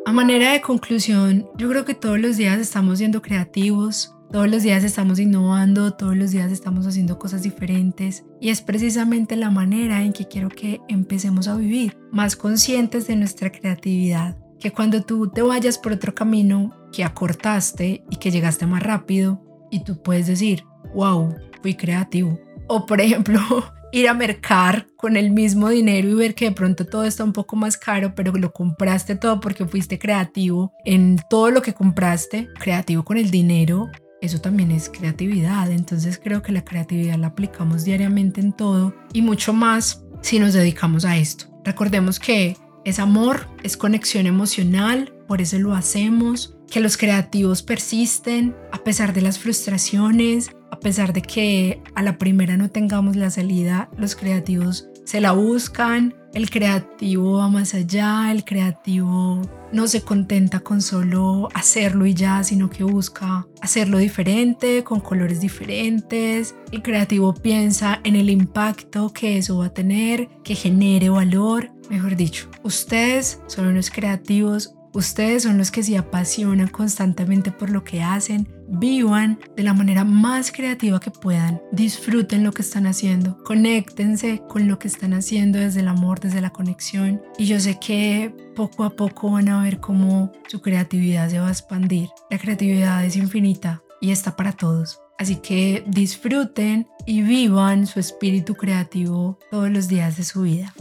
A 0.05 0.11
manera 0.11 0.51
de 0.51 0.61
conclusión, 0.61 1.49
yo 1.57 1.67
creo 1.67 1.83
que 1.83 1.95
todos 1.95 2.19
los 2.19 2.37
días 2.37 2.59
estamos 2.59 2.99
siendo 2.99 3.23
creativos, 3.23 4.14
todos 4.31 4.49
los 4.49 4.63
días 4.63 4.83
estamos 4.83 5.19
innovando, 5.19 5.93
todos 5.93 6.15
los 6.15 6.31
días 6.31 6.51
estamos 6.51 6.85
haciendo 6.87 7.17
cosas 7.17 7.43
diferentes 7.43 8.25
y 8.41 8.49
es 8.49 8.61
precisamente 8.61 9.35
la 9.35 9.49
manera 9.49 10.03
en 10.03 10.13
que 10.13 10.27
quiero 10.27 10.49
que 10.49 10.81
empecemos 10.87 11.47
a 11.47 11.55
vivir, 11.55 11.97
más 12.11 12.35
conscientes 12.35 13.07
de 13.07 13.15
nuestra 13.15 13.51
creatividad, 13.51 14.37
que 14.59 14.71
cuando 14.71 15.03
tú 15.03 15.29
te 15.29 15.41
vayas 15.41 15.77
por 15.77 15.93
otro 15.93 16.13
camino 16.13 16.75
que 16.91 17.03
acortaste 17.03 18.03
y 18.09 18.15
que 18.17 18.31
llegaste 18.31 18.65
más 18.65 18.83
rápido 18.83 19.41
y 19.71 19.83
tú 19.83 20.01
puedes 20.01 20.27
decir, 20.27 20.63
wow, 20.93 21.33
fui 21.61 21.75
creativo. 21.75 22.39
O 22.67 22.85
por 22.85 23.01
ejemplo, 23.01 23.39
ir 23.91 24.09
a 24.09 24.13
mercar 24.13 24.87
con 24.97 25.15
el 25.15 25.31
mismo 25.31 25.69
dinero 25.69 26.09
y 26.09 26.13
ver 26.13 26.35
que 26.35 26.45
de 26.45 26.51
pronto 26.51 26.85
todo 26.85 27.05
está 27.05 27.23
un 27.23 27.33
poco 27.33 27.55
más 27.55 27.77
caro, 27.77 28.13
pero 28.15 28.33
lo 28.33 28.51
compraste 28.51 29.15
todo 29.15 29.39
porque 29.39 29.65
fuiste 29.65 29.99
creativo 29.99 30.73
en 30.83 31.17
todo 31.29 31.51
lo 31.51 31.61
que 31.61 31.73
compraste, 31.73 32.49
creativo 32.59 33.03
con 33.03 33.17
el 33.17 33.31
dinero, 33.31 33.89
eso 34.21 34.41
también 34.41 34.71
es 34.71 34.89
creatividad. 34.89 35.71
Entonces 35.71 36.19
creo 36.21 36.41
que 36.41 36.51
la 36.51 36.65
creatividad 36.65 37.17
la 37.17 37.27
aplicamos 37.27 37.83
diariamente 37.83 38.41
en 38.41 38.53
todo 38.53 38.95
y 39.13 39.21
mucho 39.21 39.53
más 39.53 40.03
si 40.21 40.39
nos 40.39 40.53
dedicamos 40.53 41.05
a 41.05 41.17
esto. 41.17 41.45
Recordemos 41.63 42.19
que 42.19 42.57
es 42.83 42.99
amor, 42.99 43.47
es 43.63 43.77
conexión 43.77 44.27
emocional, 44.27 45.13
por 45.27 45.41
eso 45.41 45.57
lo 45.57 45.73
hacemos, 45.73 46.55
que 46.69 46.79
los 46.79 46.97
creativos 46.97 47.63
persisten 47.63 48.55
a 48.71 48.83
pesar 48.83 49.13
de 49.13 49.21
las 49.21 49.39
frustraciones, 49.39 50.51
A 50.71 50.79
pesar 50.79 51.13
de 51.13 51.21
que 51.21 51.81
a 51.95 52.03
la 52.03 52.17
primera 52.17 52.57
no 52.57 52.69
tengamos 52.69 53.15
la 53.15 53.29
salida, 53.29 53.89
los 53.97 54.15
creativos 54.15 54.89
se 55.05 55.21
la 55.21 55.31
buscan, 55.31 56.13
el 56.33 56.49
creativo 56.49 57.37
va 57.37 57.47
más 57.47 57.73
allá, 57.73 58.29
el 58.31 58.43
creativo 58.43 59.41
no 59.71 59.87
se 59.87 60.01
contenta 60.01 60.59
con 60.59 60.81
solo 60.81 61.47
hacerlo 61.53 62.05
y 62.05 62.13
ya, 62.13 62.43
sino 62.43 62.69
que 62.69 62.83
busca 62.83 63.47
hacerlo 63.61 63.99
diferente, 63.99 64.83
con 64.83 64.99
colores 64.99 65.39
diferentes. 65.39 66.55
El 66.71 66.81
creativo 66.81 67.33
piensa 67.33 68.01
en 68.03 68.17
el 68.17 68.29
impacto 68.29 69.13
que 69.13 69.37
eso 69.37 69.59
va 69.59 69.67
a 69.67 69.73
tener, 69.73 70.27
que 70.43 70.55
genere 70.55 71.09
valor. 71.09 71.71
Mejor 71.89 72.17
dicho, 72.17 72.49
ustedes 72.63 73.39
son 73.47 73.67
unos 73.67 73.89
creativos 73.89 74.75
Ustedes 74.95 75.43
son 75.43 75.57
los 75.57 75.71
que 75.71 75.83
se 75.83 75.97
apasionan 75.97 76.69
constantemente 76.69 77.51
por 77.51 77.69
lo 77.69 77.83
que 77.83 78.01
hacen, 78.01 78.47
vivan 78.67 79.39
de 79.55 79.63
la 79.63 79.73
manera 79.73 80.03
más 80.03 80.51
creativa 80.51 80.99
que 80.99 81.11
puedan, 81.11 81.61
disfruten 81.71 82.43
lo 82.43 82.51
que 82.51 82.61
están 82.61 82.87
haciendo, 82.87 83.37
conéctense 83.43 84.41
con 84.47 84.67
lo 84.67 84.79
que 84.79 84.87
están 84.87 85.13
haciendo 85.13 85.59
desde 85.59 85.81
el 85.81 85.87
amor, 85.87 86.19
desde 86.19 86.41
la 86.41 86.51
conexión 86.51 87.21
y 87.37 87.45
yo 87.45 87.59
sé 87.59 87.79
que 87.79 88.33
poco 88.55 88.83
a 88.83 88.91
poco 88.91 89.31
van 89.31 89.49
a 89.49 89.63
ver 89.63 89.79
cómo 89.79 90.31
su 90.47 90.61
creatividad 90.61 91.29
se 91.29 91.39
va 91.39 91.47
a 91.47 91.51
expandir. 91.51 92.09
La 92.29 92.37
creatividad 92.37 93.03
es 93.03 93.15
infinita 93.15 93.83
y 94.01 94.11
está 94.11 94.35
para 94.35 94.53
todos. 94.53 94.99
Así 95.17 95.37
que 95.37 95.83
disfruten 95.87 96.87
y 97.05 97.21
vivan 97.21 97.87
su 97.87 97.99
espíritu 97.99 98.55
creativo 98.55 99.39
todos 99.49 99.69
los 99.69 99.87
días 99.87 100.17
de 100.17 100.23
su 100.23 100.41
vida. 100.41 100.73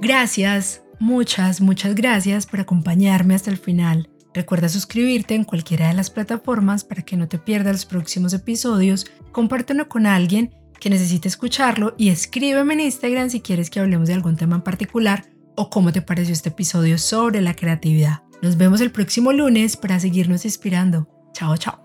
Gracias 0.00 0.82
Muchas, 1.02 1.60
muchas 1.60 1.96
gracias 1.96 2.46
por 2.46 2.60
acompañarme 2.60 3.34
hasta 3.34 3.50
el 3.50 3.56
final. 3.56 4.08
Recuerda 4.34 4.68
suscribirte 4.68 5.34
en 5.34 5.44
cualquiera 5.44 5.88
de 5.88 5.94
las 5.94 6.10
plataformas 6.10 6.84
para 6.84 7.02
que 7.02 7.16
no 7.16 7.28
te 7.28 7.38
pierdas 7.38 7.72
los 7.72 7.86
próximos 7.86 8.32
episodios. 8.32 9.06
Compártelo 9.30 9.88
con 9.88 10.06
alguien 10.06 10.54
que 10.80 10.90
necesite 10.90 11.28
escucharlo 11.28 11.94
y 11.96 12.08
escríbeme 12.08 12.74
en 12.74 12.80
Instagram 12.80 13.30
si 13.30 13.40
quieres 13.40 13.70
que 13.70 13.80
hablemos 13.80 14.08
de 14.08 14.14
algún 14.14 14.36
tema 14.36 14.56
en 14.56 14.62
particular 14.62 15.26
o 15.54 15.70
cómo 15.70 15.92
te 15.92 16.02
pareció 16.02 16.32
este 16.32 16.48
episodio 16.48 16.98
sobre 16.98 17.40
la 17.40 17.54
creatividad. 17.54 18.22
Nos 18.42 18.56
vemos 18.56 18.80
el 18.80 18.90
próximo 18.90 19.32
lunes 19.32 19.76
para 19.76 20.00
seguirnos 20.00 20.44
inspirando. 20.44 21.08
Chao, 21.32 21.56
chao. 21.56 21.78